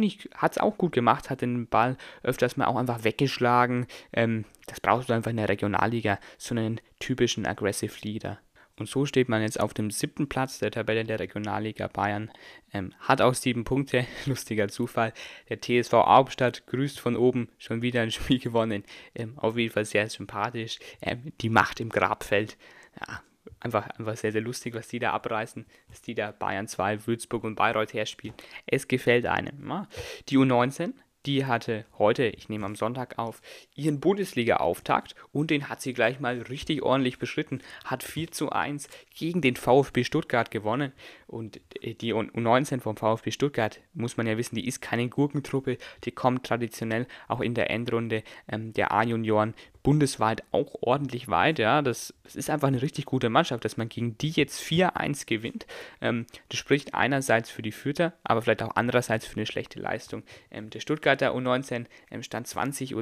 auch 0.59 0.77
gut 0.77 0.91
gemacht, 0.91 1.29
hat 1.29 1.41
den 1.41 1.67
Ball 1.67 1.97
öfters 2.23 2.57
mal 2.57 2.65
auch 2.65 2.75
einfach 2.75 3.03
weggeschlagen. 3.03 3.87
Ähm, 4.13 4.45
das 4.67 4.79
brauchst 4.79 5.09
du 5.09 5.13
einfach 5.13 5.31
in 5.31 5.37
der 5.37 5.49
Regionalliga, 5.49 6.19
so 6.37 6.55
einen 6.55 6.79
typischen 6.99 7.45
Aggressive 7.45 7.93
Leader. 8.03 8.39
Und 8.77 8.87
so 8.87 9.05
steht 9.05 9.29
man 9.29 9.41
jetzt 9.41 9.59
auf 9.59 9.73
dem 9.73 9.91
siebten 9.91 10.27
Platz 10.29 10.59
der 10.59 10.71
Tabelle 10.71 11.03
der 11.03 11.19
Regionalliga 11.19 11.87
Bayern. 11.87 12.31
Ähm, 12.73 12.93
hat 12.99 13.21
auch 13.21 13.33
sieben 13.33 13.63
Punkte, 13.63 14.05
lustiger 14.25 14.67
Zufall. 14.67 15.13
Der 15.49 15.59
TSV 15.61 15.93
Hauptstadt 15.93 16.65
grüßt 16.67 16.99
von 16.99 17.15
oben, 17.15 17.49
schon 17.57 17.81
wieder 17.81 18.01
ein 18.01 18.11
Spiel 18.11 18.39
gewonnen. 18.39 18.83
Ähm, 19.15 19.37
auf 19.37 19.57
jeden 19.57 19.73
Fall 19.73 19.85
sehr 19.85 20.09
sympathisch. 20.09 20.79
Ähm, 21.01 21.33
die 21.41 21.49
Macht 21.49 21.79
im 21.79 21.89
Grabfeld. 21.89 22.57
Ja, 22.99 23.21
einfach, 23.59 23.87
einfach 23.91 24.17
sehr, 24.17 24.31
sehr 24.31 24.41
lustig, 24.41 24.73
was 24.73 24.87
die 24.87 24.99
da 24.99 25.11
abreißen, 25.11 25.65
dass 25.89 26.01
die 26.01 26.15
da 26.15 26.31
Bayern 26.31 26.67
2, 26.67 27.07
Würzburg 27.07 27.43
und 27.43 27.55
Bayreuth 27.55 27.93
herspielen. 27.93 28.35
Es 28.65 28.87
gefällt 28.87 29.25
einem. 29.25 29.67
Ja. 29.69 29.87
Die 30.29 30.37
U19 30.37 30.93
die 31.25 31.45
hatte 31.45 31.85
heute, 31.97 32.25
ich 32.25 32.49
nehme 32.49 32.65
am 32.65 32.75
Sonntag 32.75 33.17
auf, 33.19 33.41
ihren 33.75 33.99
Bundesliga-Auftakt 33.99 35.15
und 35.31 35.51
den 35.51 35.69
hat 35.69 35.81
sie 35.81 35.93
gleich 35.93 36.19
mal 36.19 36.41
richtig 36.41 36.81
ordentlich 36.81 37.19
beschritten. 37.19 37.61
Hat 37.85 38.03
4 38.03 38.31
zu 38.31 38.49
1 38.49 38.89
gegen 39.15 39.41
den 39.41 39.55
VfB 39.55 40.03
Stuttgart 40.03 40.51
gewonnen. 40.51 40.91
Und 41.27 41.61
die 41.83 42.13
U19 42.13 42.81
vom 42.81 42.97
VfB 42.97 43.31
Stuttgart, 43.31 43.79
muss 43.93 44.17
man 44.17 44.27
ja 44.27 44.37
wissen, 44.37 44.55
die 44.55 44.67
ist 44.67 44.81
keine 44.81 45.07
Gurkentruppe. 45.09 45.77
Die 46.03 46.11
kommt 46.11 46.45
traditionell 46.45 47.07
auch 47.27 47.41
in 47.41 47.53
der 47.53 47.69
Endrunde 47.69 48.23
ähm, 48.47 48.73
der 48.73 48.91
A-Junioren 48.91 49.53
bundesweit 49.83 50.43
auch 50.51 50.75
ordentlich 50.81 51.27
weit. 51.27 51.59
Ja, 51.59 51.81
das, 51.81 52.13
das, 52.23 52.35
ist 52.35 52.49
einfach 52.49 52.67
eine 52.67 52.81
richtig 52.81 53.05
gute 53.05 53.29
Mannschaft, 53.29 53.65
dass 53.65 53.77
man 53.77 53.89
gegen 53.89 54.17
die 54.17 54.29
jetzt 54.31 54.61
4-1 54.61 55.25
gewinnt. 55.25 55.65
Ähm, 56.01 56.25
das 56.49 56.59
spricht 56.59 56.93
einerseits 56.93 57.49
für 57.49 57.61
die 57.61 57.71
Fürther, 57.71 58.13
aber 58.23 58.41
vielleicht 58.41 58.63
auch 58.63 58.75
andererseits 58.75 59.25
für 59.25 59.37
eine 59.37 59.45
schlechte 59.45 59.79
Leistung. 59.79 60.23
Ähm, 60.49 60.69
der 60.69 60.79
Stuttgarter 60.79 61.35
U19 61.35 61.85
ähm, 62.11 62.23
stand 62.23 62.47
20.30 62.47 62.95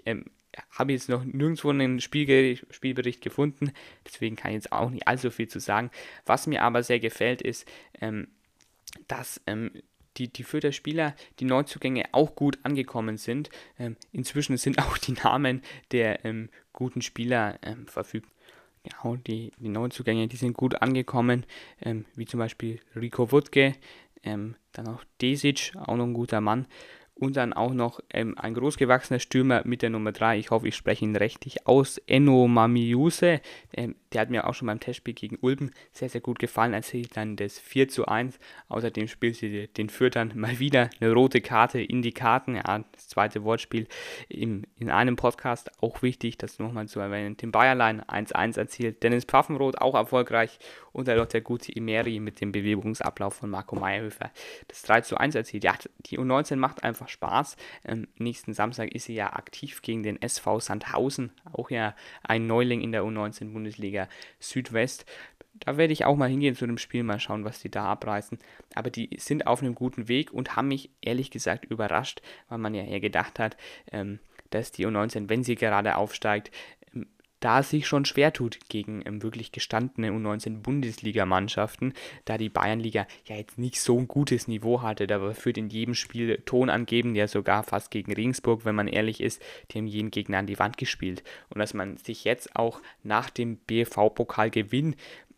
Uhr. 0.00 0.06
Ähm, 0.06 0.24
habe 0.70 0.92
jetzt 0.92 1.08
noch 1.08 1.24
nirgendwo 1.24 1.70
einen 1.70 2.00
Spielge 2.00 2.58
Spielbericht 2.70 3.20
gefunden, 3.20 3.72
deswegen 4.06 4.36
kann 4.36 4.52
ich 4.52 4.56
jetzt 4.56 4.72
auch 4.72 4.88
nicht 4.88 5.06
allzu 5.06 5.30
viel 5.30 5.48
zu 5.48 5.60
sagen. 5.60 5.90
Was 6.24 6.46
mir 6.46 6.62
aber 6.62 6.82
sehr 6.82 6.98
gefällt, 6.98 7.42
ist, 7.42 7.68
ähm, 8.00 8.28
dass 9.06 9.40
ähm, 9.46 9.70
die, 10.16 10.28
die 10.28 10.42
Fürther 10.42 10.72
Spieler, 10.72 11.14
die 11.40 11.44
Neuzugänge 11.44 12.04
auch 12.12 12.34
gut 12.34 12.58
angekommen 12.62 13.16
sind. 13.16 13.50
Ähm, 13.78 13.96
inzwischen 14.12 14.56
sind 14.56 14.78
auch 14.82 14.98
die 14.98 15.12
Namen 15.12 15.62
der 15.92 16.24
ähm, 16.24 16.48
guten 16.72 17.02
Spieler 17.02 17.58
ähm, 17.62 17.86
verfügt. 17.86 18.30
Genau, 18.82 19.16
die, 19.16 19.50
die 19.58 19.68
Neuzugänge, 19.68 20.28
die 20.28 20.36
sind 20.36 20.56
gut 20.56 20.80
angekommen, 20.80 21.44
ähm, 21.82 22.04
wie 22.14 22.26
zum 22.26 22.38
Beispiel 22.38 22.80
Rico 22.94 23.32
Wutke, 23.32 23.74
ähm, 24.22 24.54
dann 24.72 24.88
auch 24.88 25.02
Desic, 25.20 25.72
auch 25.76 25.96
noch 25.96 26.04
ein 26.04 26.14
guter 26.14 26.40
Mann 26.40 26.66
und 27.16 27.36
dann 27.36 27.52
auch 27.52 27.72
noch 27.72 28.00
ähm, 28.10 28.36
ein 28.38 28.54
großgewachsener 28.54 29.18
Stürmer 29.18 29.62
mit 29.64 29.82
der 29.82 29.90
Nummer 29.90 30.12
3, 30.12 30.38
ich 30.38 30.50
hoffe, 30.50 30.68
ich 30.68 30.76
spreche 30.76 31.04
ihn 31.04 31.16
richtig 31.16 31.66
aus, 31.66 31.98
Enno 32.06 32.46
Mamiuse, 32.46 33.40
der 34.12 34.20
hat 34.20 34.30
mir 34.30 34.46
auch 34.46 34.54
schon 34.54 34.66
beim 34.66 34.80
Testspiel 34.80 35.14
gegen 35.14 35.38
Ulben 35.40 35.72
sehr, 35.92 36.08
sehr 36.08 36.20
gut 36.20 36.38
gefallen, 36.38 36.74
als 36.74 36.88
sie 36.88 37.02
dann 37.02 37.36
das 37.36 37.58
4 37.58 37.88
zu 37.88 38.06
1, 38.06 38.38
außerdem 38.68 39.08
spielt 39.08 39.36
sie 39.36 39.68
den 39.68 39.88
Fürtern 39.88 40.32
mal 40.34 40.58
wieder 40.58 40.90
eine 41.00 41.12
rote 41.12 41.40
Karte 41.40 41.80
in 41.80 42.02
die 42.02 42.12
Karten, 42.12 42.56
ja, 42.56 42.84
das 42.92 43.08
zweite 43.08 43.44
Wortspiel 43.44 43.86
im, 44.28 44.64
in 44.78 44.90
einem 44.90 45.16
Podcast, 45.16 45.70
auch 45.82 46.02
wichtig, 46.02 46.38
das 46.38 46.58
nochmal 46.58 46.88
zu 46.88 47.00
erwähnen, 47.00 47.36
Tim 47.36 47.52
Bayerlein 47.52 48.02
1-1 48.02 48.58
erzielt, 48.58 49.02
Dennis 49.02 49.24
Pfaffenroth 49.24 49.80
auch 49.80 49.94
erfolgreich. 49.94 50.58
Und 50.92 51.08
dann 51.08 51.18
noch 51.18 51.26
der 51.26 51.42
gute 51.42 51.72
Imeri 51.72 52.20
mit 52.20 52.40
dem 52.40 52.52
Bewegungsablauf 52.52 53.34
von 53.34 53.50
Marco 53.50 53.76
Meyerhöfer 53.76 54.30
das 54.68 54.80
3 54.80 55.02
zu 55.02 55.18
1 55.18 55.34
erzielt, 55.34 55.62
ja, 55.62 55.74
die 56.06 56.18
U19 56.18 56.56
macht 56.56 56.84
einfach 56.84 57.10
Spaß. 57.10 57.56
Ähm, 57.84 58.08
nächsten 58.16 58.54
Samstag 58.54 58.94
ist 58.94 59.04
sie 59.04 59.14
ja 59.14 59.34
aktiv 59.34 59.82
gegen 59.82 60.02
den 60.02 60.20
SV 60.22 60.60
Sandhausen, 60.60 61.32
auch 61.52 61.70
ja 61.70 61.94
ein 62.22 62.46
Neuling 62.46 62.80
in 62.80 62.92
der 62.92 63.02
U19 63.02 63.52
Bundesliga 63.96 64.08
Südwest. 64.38 65.06
Da 65.60 65.78
werde 65.78 65.92
ich 65.94 66.04
auch 66.04 66.16
mal 66.16 66.28
hingehen 66.28 66.54
zu 66.54 66.66
dem 66.66 66.76
Spiel, 66.76 67.02
mal 67.02 67.18
schauen, 67.18 67.44
was 67.44 67.60
die 67.60 67.70
da 67.70 67.86
abreißen. 67.86 68.38
Aber 68.74 68.90
die 68.90 69.16
sind 69.18 69.46
auf 69.46 69.62
einem 69.62 69.74
guten 69.74 70.06
Weg 70.06 70.32
und 70.32 70.54
haben 70.54 70.68
mich 70.68 70.90
ehrlich 71.00 71.30
gesagt 71.30 71.64
überrascht, 71.64 72.20
weil 72.48 72.58
man 72.58 72.74
ja 72.74 72.84
eher 72.84 73.00
gedacht 73.00 73.38
hat, 73.38 73.56
ähm, 73.90 74.18
dass 74.50 74.70
die 74.70 74.86
U19, 74.86 75.30
wenn 75.30 75.42
sie 75.42 75.54
gerade 75.54 75.96
aufsteigt, 75.96 76.50
da 77.40 77.60
es 77.60 77.70
sich 77.70 77.86
schon 77.86 78.04
schwer 78.04 78.32
tut 78.32 78.58
gegen 78.68 79.02
ähm, 79.04 79.22
wirklich 79.22 79.52
gestandene 79.52 80.10
U19-Bundesliga-Mannschaften, 80.10 81.92
da 82.24 82.38
die 82.38 82.48
Bayernliga 82.48 83.06
ja 83.26 83.36
jetzt 83.36 83.58
nicht 83.58 83.80
so 83.80 83.98
ein 83.98 84.08
gutes 84.08 84.48
Niveau 84.48 84.82
hatte. 84.82 85.06
Da 85.06 85.32
führt 85.32 85.58
in 85.58 85.68
jedem 85.68 85.94
Spiel 85.94 86.42
Ton 86.46 86.70
angeben, 86.70 87.14
ja 87.14 87.28
sogar 87.28 87.62
fast 87.62 87.90
gegen 87.90 88.12
Regensburg, 88.12 88.64
wenn 88.64 88.74
man 88.74 88.88
ehrlich 88.88 89.20
ist, 89.20 89.42
die 89.70 89.78
haben 89.78 89.86
jeden 89.86 90.10
Gegner 90.10 90.38
an 90.38 90.46
die 90.46 90.58
Wand 90.58 90.76
gespielt. 90.76 91.22
Und 91.50 91.58
dass 91.58 91.74
man 91.74 91.96
sich 91.96 92.24
jetzt 92.24 92.56
auch 92.56 92.80
nach 93.02 93.30
dem 93.30 93.58
BFV-Pokalgewinn 93.58 94.94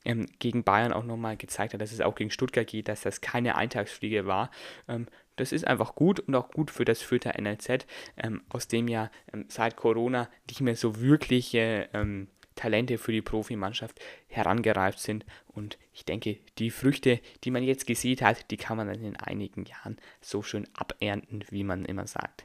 ähm, 0.09 0.27
gegen 0.39 0.65
Bayern 0.65 0.93
auch 0.93 1.05
nochmal 1.05 1.37
gezeigt 1.37 1.75
hat, 1.75 1.81
dass 1.81 1.93
es 1.93 2.01
auch 2.01 2.17
gegen 2.17 2.31
Stuttgart 2.31 2.67
geht, 2.67 2.89
dass 2.89 3.03
das 3.03 3.21
keine 3.21 3.55
Eintagsfliege 3.55 4.27
war. 4.27 4.51
Ähm, 4.89 5.07
das 5.37 5.53
ist 5.53 5.67
einfach 5.67 5.95
gut 5.95 6.19
und 6.19 6.35
auch 6.35 6.51
gut 6.51 6.73
für 6.73 6.85
das 6.85 7.01
Fürther 7.01 7.41
NLZ, 7.41 7.87
ähm, 8.17 8.43
aus 8.49 8.67
dem 8.67 8.89
ja 8.89 9.11
ähm, 9.33 9.45
seit 9.49 9.77
Corona 9.77 10.29
nicht 10.49 10.63
mehr 10.63 10.75
so 10.75 11.01
wirkliche 11.01 11.89
ähm, 11.93 12.27
Talente 12.57 12.99
für 12.99 13.13
die 13.13 13.23
Profimannschaft 13.23 14.01
herangereift 14.27 14.99
sind. 14.99 15.25
Und 15.47 15.79
ich 15.93 16.05
denke, 16.05 16.39
die 16.59 16.71
Früchte, 16.71 17.21
die 17.45 17.53
man 17.53 17.63
jetzt 17.63 17.87
gesehen 17.87 18.21
hat, 18.23 18.51
die 18.51 18.57
kann 18.57 18.79
man 18.79 18.89
dann 18.89 19.05
in 19.05 19.17
einigen 19.17 19.65
Jahren 19.65 19.99
so 20.21 20.43
schön 20.43 20.67
abernten, 20.75 21.45
wie 21.51 21.63
man 21.63 21.85
immer 21.85 22.09
sagt. 22.09 22.45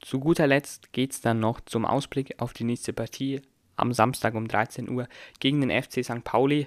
Zu 0.00 0.20
guter 0.20 0.46
Letzt 0.46 0.92
geht 0.92 1.12
es 1.12 1.20
dann 1.20 1.40
noch 1.40 1.60
zum 1.60 1.84
Ausblick 1.84 2.40
auf 2.40 2.52
die 2.52 2.64
nächste 2.64 2.92
Partie 2.92 3.42
am 3.78 3.92
Samstag 3.92 4.34
um 4.34 4.48
13 4.48 4.88
Uhr 4.88 5.08
gegen 5.40 5.60
den 5.60 5.82
FC 5.82 6.04
St. 6.04 6.24
Pauli 6.24 6.66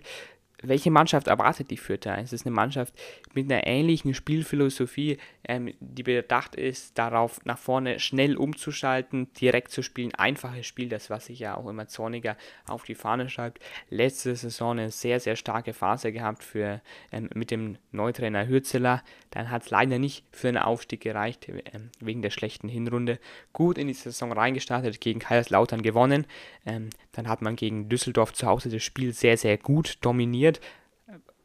welche 0.61 0.91
Mannschaft 0.91 1.27
erwartet 1.27 1.71
die 1.71 1.77
Fürther? 1.77 2.17
Es 2.17 2.33
ist 2.33 2.45
eine 2.45 2.55
Mannschaft 2.55 2.93
mit 3.33 3.51
einer 3.51 3.65
ähnlichen 3.65 4.13
Spielphilosophie, 4.13 5.17
ähm, 5.47 5.73
die 5.79 6.03
bedacht 6.03 6.55
ist, 6.55 6.97
darauf 6.97 7.43
nach 7.45 7.57
vorne 7.57 7.99
schnell 7.99 8.37
umzuschalten, 8.37 9.31
direkt 9.33 9.71
zu 9.71 9.81
spielen, 9.81 10.13
einfaches 10.15 10.65
Spiel, 10.65 10.89
das 10.89 11.09
was 11.09 11.25
sich 11.25 11.39
ja 11.39 11.57
auch 11.57 11.67
immer 11.67 11.87
Zorniger 11.87 12.37
auf 12.67 12.83
die 12.83 12.95
Fahne 12.95 13.29
schreibt. 13.29 13.59
Letzte 13.89 14.35
Saison 14.35 14.71
eine 14.71 14.91
sehr, 14.91 15.19
sehr 15.19 15.35
starke 15.35 15.73
Phase 15.73 16.11
gehabt 16.11 16.43
für, 16.43 16.81
ähm, 17.11 17.29
mit 17.33 17.51
dem 17.51 17.77
Neutrainer 17.91 18.47
Hürzeler. 18.47 19.03
Dann 19.31 19.49
hat 19.49 19.63
es 19.63 19.69
leider 19.69 19.97
nicht 19.97 20.25
für 20.31 20.49
einen 20.49 20.57
Aufstieg 20.57 21.01
gereicht, 21.01 21.47
ähm, 21.47 21.89
wegen 21.99 22.21
der 22.21 22.29
schlechten 22.29 22.67
Hinrunde. 22.67 23.19
Gut 23.53 23.77
in 23.77 23.87
die 23.87 23.93
Saison 23.93 24.31
reingestartet, 24.31 25.01
gegen 25.01 25.19
Kaiserslautern 25.19 25.81
gewonnen. 25.81 26.27
Ähm, 26.65 26.89
dann 27.13 27.27
hat 27.27 27.41
man 27.41 27.55
gegen 27.55 27.89
Düsseldorf 27.89 28.33
zu 28.33 28.47
Hause 28.47 28.69
das 28.69 28.83
Spiel 28.83 29.13
sehr, 29.13 29.37
sehr 29.37 29.57
gut 29.57 29.97
dominiert 30.01 30.50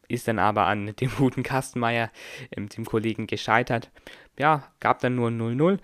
ist 0.09 0.29
dann 0.29 0.39
aber 0.39 0.67
an 0.67 0.95
dem 1.01 1.11
guten 1.11 1.43
Kastenmeier, 1.43 2.11
ähm, 2.57 2.69
dem 2.69 2.85
Kollegen, 2.85 3.27
gescheitert. 3.27 3.91
Ja, 4.39 4.65
gab 4.81 5.01
dann 5.01 5.15
nur 5.15 5.31
0-0. 5.31 5.79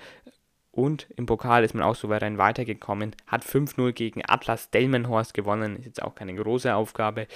Und 0.75 1.07
im 1.17 1.27
Pokal 1.27 1.65
ist 1.65 1.75
man 1.75 1.83
auch 1.83 1.95
souverän 1.95 2.39
weitergekommen, 2.39 3.15
hat 3.27 3.45
5-0 3.45 3.93
gegen 3.93 4.23
Atlas 4.27 4.71
Delmenhorst 4.71 5.35
gewonnen, 5.35 5.77
ist 5.77 5.85
jetzt 5.85 6.03
auch 6.03 6.15
keine 6.15 6.35
große 6.35 6.75
Aufgabe. 6.75 7.27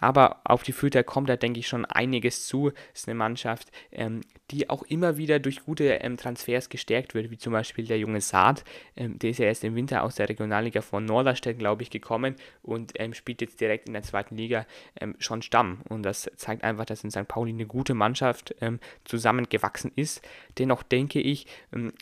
Aber 0.00 0.40
auf 0.44 0.62
die 0.62 0.72
Fürther 0.72 1.04
kommt 1.04 1.28
da, 1.28 1.36
denke 1.36 1.60
ich, 1.60 1.68
schon 1.68 1.84
einiges 1.84 2.46
zu. 2.46 2.72
Ist 2.94 3.06
eine 3.06 3.16
Mannschaft, 3.16 3.70
ähm, 3.92 4.22
die 4.50 4.68
auch 4.68 4.82
immer 4.82 5.16
wieder 5.16 5.38
durch 5.38 5.64
gute 5.64 5.84
ähm, 5.84 6.16
Transfers 6.16 6.68
gestärkt 6.68 7.14
wird, 7.14 7.30
wie 7.30 7.38
zum 7.38 7.52
Beispiel 7.52 7.86
der 7.86 7.98
junge 7.98 8.20
Saad. 8.20 8.64
Ähm, 8.96 9.18
der 9.18 9.30
ist 9.30 9.38
ja 9.38 9.46
erst 9.46 9.64
im 9.64 9.74
Winter 9.74 10.02
aus 10.02 10.16
der 10.16 10.28
Regionalliga 10.28 10.80
von 10.80 11.04
Norderstedt, 11.04 11.58
glaube 11.58 11.82
ich, 11.82 11.90
gekommen 11.90 12.34
und 12.62 12.92
ähm, 12.96 13.14
spielt 13.14 13.40
jetzt 13.40 13.60
direkt 13.60 13.86
in 13.86 13.94
der 13.94 14.02
zweiten 14.02 14.36
Liga 14.36 14.66
ähm, 15.00 15.14
schon 15.18 15.42
Stamm. 15.42 15.82
Und 15.88 16.02
das 16.02 16.30
zeigt 16.36 16.64
einfach, 16.64 16.84
dass 16.84 17.04
in 17.04 17.10
St. 17.10 17.28
Pauli 17.28 17.52
eine 17.52 17.66
gute 17.66 17.94
Mannschaft 17.94 18.54
ähm, 18.60 18.80
zusammengewachsen 19.04 19.92
ist. 19.94 20.22
Dennoch 20.58 20.82
denke 20.82 21.20
ich, 21.20 21.46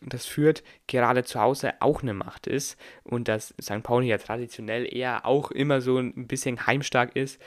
das 0.02 0.26
führt 0.26 0.62
gerade 0.86 1.24
zu 1.24 1.40
Hause 1.40 1.74
auch 1.80 2.02
eine 2.02 2.14
Macht 2.14 2.46
ist 2.46 2.78
und 3.04 3.28
dass 3.28 3.54
St. 3.60 3.82
Pauli 3.82 4.08
ja 4.08 4.18
traditionell 4.18 4.86
eher 4.92 5.26
auch 5.26 5.50
immer 5.50 5.80
so 5.80 5.98
ein 5.98 6.26
bisschen 6.26 6.66
heimstark 6.66 7.14
ist. 7.14 7.40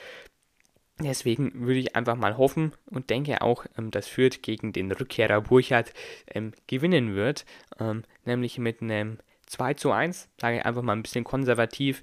Deswegen 1.02 1.66
würde 1.66 1.80
ich 1.80 1.96
einfach 1.96 2.16
mal 2.16 2.36
hoffen 2.36 2.72
und 2.86 3.10
denke 3.10 3.42
auch, 3.42 3.64
ähm, 3.76 3.90
dass 3.90 4.08
Fürth 4.08 4.42
gegen 4.42 4.72
den 4.72 4.90
Rückkehrer 4.92 5.40
Burchardt 5.40 5.92
ähm, 6.28 6.52
gewinnen 6.66 7.14
wird, 7.14 7.44
ähm, 7.78 8.04
nämlich 8.24 8.58
mit 8.58 8.82
einem 8.82 9.18
2 9.46 9.74
zu 9.74 9.92
1, 9.92 10.28
sage 10.40 10.58
ich 10.58 10.66
einfach 10.66 10.82
mal 10.82 10.94
ein 10.94 11.02
bisschen 11.02 11.24
konservativ. 11.24 12.02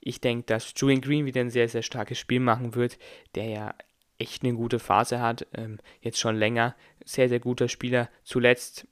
Ich 0.00 0.20
denke, 0.20 0.46
dass 0.46 0.72
Julian 0.74 1.00
Green 1.00 1.24
wieder 1.24 1.40
ein 1.40 1.50
sehr, 1.50 1.68
sehr 1.68 1.82
starkes 1.82 2.18
Spiel 2.18 2.40
machen 2.40 2.74
wird, 2.74 2.98
der 3.36 3.44
ja 3.44 3.74
echt 4.18 4.42
eine 4.42 4.52
gute 4.52 4.80
Phase 4.80 5.20
hat, 5.20 5.46
jetzt 6.00 6.18
schon 6.18 6.34
länger. 6.34 6.74
Sehr, 7.04 7.28
sehr 7.28 7.38
guter 7.38 7.68
Spieler. 7.68 8.08
Zuletzt 8.24 8.88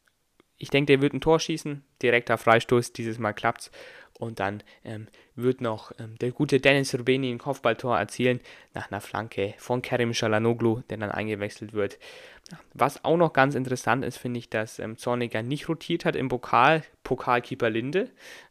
ich 0.57 0.71
denke, 0.71 0.93
der 0.93 1.03
wird 1.03 1.13
ein 1.13 1.21
Tor 1.21 1.41
schießen, 1.41 1.85
direkter 2.01 2.39
Freistoß, 2.39 2.93
dieses 2.93 3.19
Mal 3.19 3.33
klappt's. 3.33 3.71
Und 4.19 4.39
dann 4.39 4.63
ähm, 4.85 5.09
wird 5.35 5.61
noch 5.61 5.93
ähm, 5.99 6.17
der 6.19 6.31
gute 6.31 6.61
Dennis 6.61 6.95
Rubeni 6.95 7.31
ein 7.31 7.39
Kopfballtor 7.39 7.99
erzielen 7.99 8.41
nach 8.73 8.91
einer 8.91 9.01
Flanke 9.01 9.55
von 9.59 9.83
Kerim 9.83 10.15
Shalanoglu, 10.15 10.83
der 10.89 10.99
dann 10.99 11.11
eingewechselt 11.11 11.73
wird. 11.73 11.99
Was 12.75 13.05
auch 13.05 13.17
noch 13.17 13.33
ganz 13.33 13.55
interessant 13.55 14.05
ist, 14.05 14.19
finde 14.19 14.39
ich, 14.39 14.51
dass 14.51 14.79
ähm, 14.79 14.99
Zorniger 14.99 15.43
nicht 15.43 15.69
rotiert 15.69 16.05
hat 16.05 16.15
im 16.15 16.29
Pokal. 16.29 16.83
Pokalkeeper 17.03 17.71
Linde, 17.71 18.11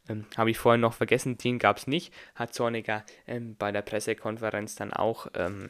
ähm, 0.10 0.26
habe 0.38 0.52
ich 0.52 0.58
vorhin 0.58 0.82
noch 0.82 0.93
vergessen, 0.93 1.38
den 1.38 1.60
gab 1.60 1.78
es 1.78 1.88
nicht. 1.88 2.13
Hat 2.36 2.54
Zorniger 2.54 3.04
ähm, 3.28 3.56
bei 3.58 3.71
der 3.71 3.84
Pressekonferenz 3.84 4.76
dann 4.76 4.91
auch 4.91 5.28
ähm, 5.36 5.69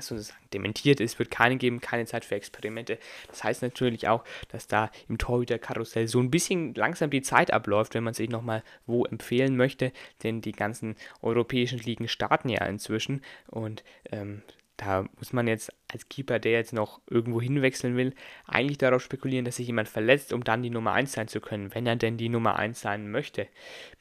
sozusagen 0.00 0.38
dementiert 0.52 1.00
ist, 1.00 1.18
wird 1.18 1.30
keine 1.30 1.56
geben, 1.56 1.80
keine 1.80 2.06
Zeit 2.06 2.24
für 2.24 2.36
Experimente. 2.36 2.98
Das 3.28 3.44
heißt 3.44 3.62
natürlich 3.62 4.08
auch, 4.08 4.24
dass 4.48 4.66
da 4.66 4.90
im 5.08 5.18
Torhüterkarussell 5.18 6.08
so 6.08 6.20
ein 6.20 6.30
bisschen 6.30 6.74
langsam 6.74 7.10
die 7.10 7.22
Zeit 7.22 7.52
abläuft, 7.52 7.94
wenn 7.94 8.04
man 8.04 8.14
sich 8.14 8.30
nochmal 8.30 8.62
wo 8.86 9.04
empfehlen 9.04 9.56
möchte, 9.56 9.92
denn 10.22 10.40
die 10.40 10.52
ganzen 10.52 10.96
europäischen 11.20 11.78
Ligen 11.78 12.08
starten 12.08 12.48
ja 12.48 12.64
inzwischen 12.64 13.22
und 13.48 13.84
ähm, 14.10 14.42
da 14.76 15.04
muss 15.18 15.32
man 15.32 15.46
jetzt 15.46 15.70
als 15.92 16.08
Keeper, 16.08 16.38
der 16.38 16.52
jetzt 16.52 16.72
noch 16.72 17.00
irgendwo 17.08 17.40
hinwechseln 17.40 17.96
will, 17.96 18.14
eigentlich 18.46 18.78
darauf 18.78 19.02
spekulieren, 19.02 19.44
dass 19.44 19.56
sich 19.56 19.66
jemand 19.66 19.88
verletzt, 19.88 20.32
um 20.32 20.42
dann 20.42 20.62
die 20.62 20.70
Nummer 20.70 20.92
1 20.92 21.12
sein 21.12 21.28
zu 21.28 21.40
können, 21.40 21.74
wenn 21.74 21.86
er 21.86 21.96
denn 21.96 22.16
die 22.16 22.28
Nummer 22.28 22.56
1 22.56 22.80
sein 22.80 23.10
möchte. 23.10 23.46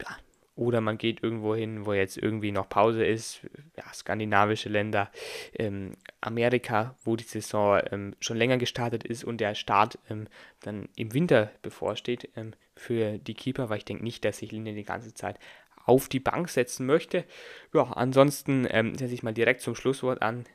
Ja, 0.01 0.17
oder 0.55 0.81
man 0.81 0.97
geht 0.97 1.23
irgendwo 1.23 1.55
hin, 1.55 1.85
wo 1.85 1.93
jetzt 1.93 2.17
irgendwie 2.17 2.51
noch 2.51 2.67
Pause 2.67 3.05
ist, 3.05 3.41
ja, 3.77 3.91
skandinavische 3.93 4.69
Länder, 4.69 5.09
ähm, 5.53 5.93
Amerika, 6.19 6.95
wo 7.03 7.15
die 7.15 7.23
Saison 7.23 7.81
ähm, 7.91 8.15
schon 8.19 8.37
länger 8.37 8.57
gestartet 8.57 9.03
ist 9.03 9.23
und 9.23 9.39
der 9.39 9.55
Start 9.55 9.97
ähm, 10.09 10.27
dann 10.61 10.89
im 10.95 11.13
Winter 11.13 11.51
bevorsteht 11.61 12.29
ähm, 12.35 12.53
für 12.75 13.17
die 13.17 13.33
Keeper, 13.33 13.69
weil 13.69 13.79
ich 13.79 13.85
denke 13.85 14.03
nicht, 14.03 14.25
dass 14.25 14.39
sich 14.39 14.51
Linie 14.51 14.73
die 14.73 14.83
ganze 14.83 15.13
Zeit 15.13 15.39
auf 15.85 16.09
die 16.09 16.19
Bank 16.19 16.49
setzen 16.49 16.85
möchte. 16.85 17.25
Ja, 17.73 17.83
ansonsten 17.83 18.67
ähm, 18.69 18.95
setze 18.95 19.13
ich 19.13 19.23
mal 19.23 19.33
direkt 19.33 19.61
zum 19.61 19.75
Schlusswort 19.75 20.21
an. 20.21 20.45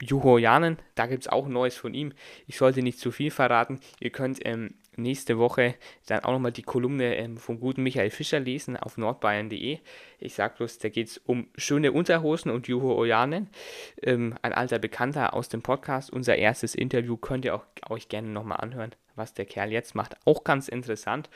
Juho 0.00 0.38
Janen, 0.38 0.78
da 0.94 1.06
gibt 1.06 1.24
es 1.24 1.28
auch 1.28 1.48
Neues 1.48 1.76
von 1.76 1.94
ihm. 1.94 2.12
Ich 2.46 2.56
sollte 2.56 2.82
nicht 2.82 2.98
zu 2.98 3.10
viel 3.10 3.30
verraten. 3.30 3.80
Ihr 4.00 4.10
könnt 4.10 4.44
ähm, 4.44 4.74
nächste 4.96 5.38
Woche 5.38 5.74
dann 6.06 6.20
auch 6.20 6.32
nochmal 6.32 6.52
die 6.52 6.62
Kolumne 6.62 7.16
ähm, 7.16 7.36
vom 7.36 7.60
guten 7.60 7.82
Michael 7.82 8.10
Fischer 8.10 8.40
lesen 8.40 8.76
auf 8.76 8.96
nordbayern.de. 8.96 9.78
Ich 10.18 10.34
sage 10.34 10.54
bloß, 10.56 10.78
da 10.78 10.88
geht 10.88 11.08
es 11.08 11.18
um 11.18 11.48
schöne 11.56 11.92
Unterhosen 11.92 12.50
und 12.50 12.68
Juho 12.68 12.96
Ojanen, 12.96 13.48
ähm, 14.02 14.36
ein 14.42 14.52
alter 14.52 14.78
Bekannter 14.78 15.34
aus 15.34 15.48
dem 15.48 15.62
Podcast. 15.62 16.10
Unser 16.10 16.36
erstes 16.36 16.74
Interview 16.74 17.16
könnt 17.16 17.44
ihr 17.44 17.54
auch, 17.54 17.64
euch 17.88 18.08
gerne 18.08 18.28
nochmal 18.28 18.60
anhören 18.60 18.94
was 19.16 19.34
der 19.34 19.46
Kerl 19.46 19.72
jetzt 19.72 19.94
macht. 19.94 20.16
Auch 20.24 20.44
ganz 20.44 20.68
interessant. 20.68 21.30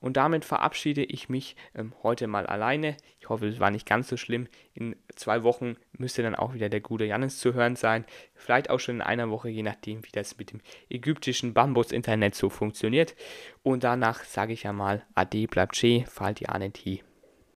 Und 0.00 0.16
damit 0.16 0.44
verabschiede 0.44 1.04
ich 1.04 1.28
mich 1.28 1.56
ähm, 1.74 1.92
heute 2.02 2.26
mal 2.26 2.46
alleine. 2.46 2.96
Ich 3.20 3.28
hoffe, 3.28 3.48
es 3.48 3.60
war 3.60 3.70
nicht 3.70 3.86
ganz 3.86 4.08
so 4.08 4.16
schlimm. 4.16 4.48
In 4.74 4.96
zwei 5.14 5.42
Wochen 5.42 5.76
müsste 5.92 6.22
dann 6.22 6.34
auch 6.34 6.54
wieder 6.54 6.68
der 6.68 6.80
gute 6.80 7.04
Jannis 7.04 7.38
zu 7.38 7.54
hören 7.54 7.76
sein. 7.76 8.04
Vielleicht 8.34 8.70
auch 8.70 8.80
schon 8.80 8.96
in 8.96 9.02
einer 9.02 9.30
Woche, 9.30 9.48
je 9.48 9.62
nachdem, 9.62 10.04
wie 10.04 10.12
das 10.12 10.38
mit 10.38 10.52
dem 10.52 10.60
ägyptischen 10.88 11.54
Bambus-Internet 11.54 12.34
so 12.34 12.50
funktioniert. 12.50 13.14
Und 13.62 13.84
danach 13.84 14.24
sage 14.24 14.52
ich 14.52 14.64
ja 14.64 14.72
mal, 14.72 15.04
Ade 15.14 15.46
bleibt 15.46 15.76
schee, 15.76 16.04
fahlt 16.08 16.40
die 16.40 16.48
Anetie. 16.48 17.02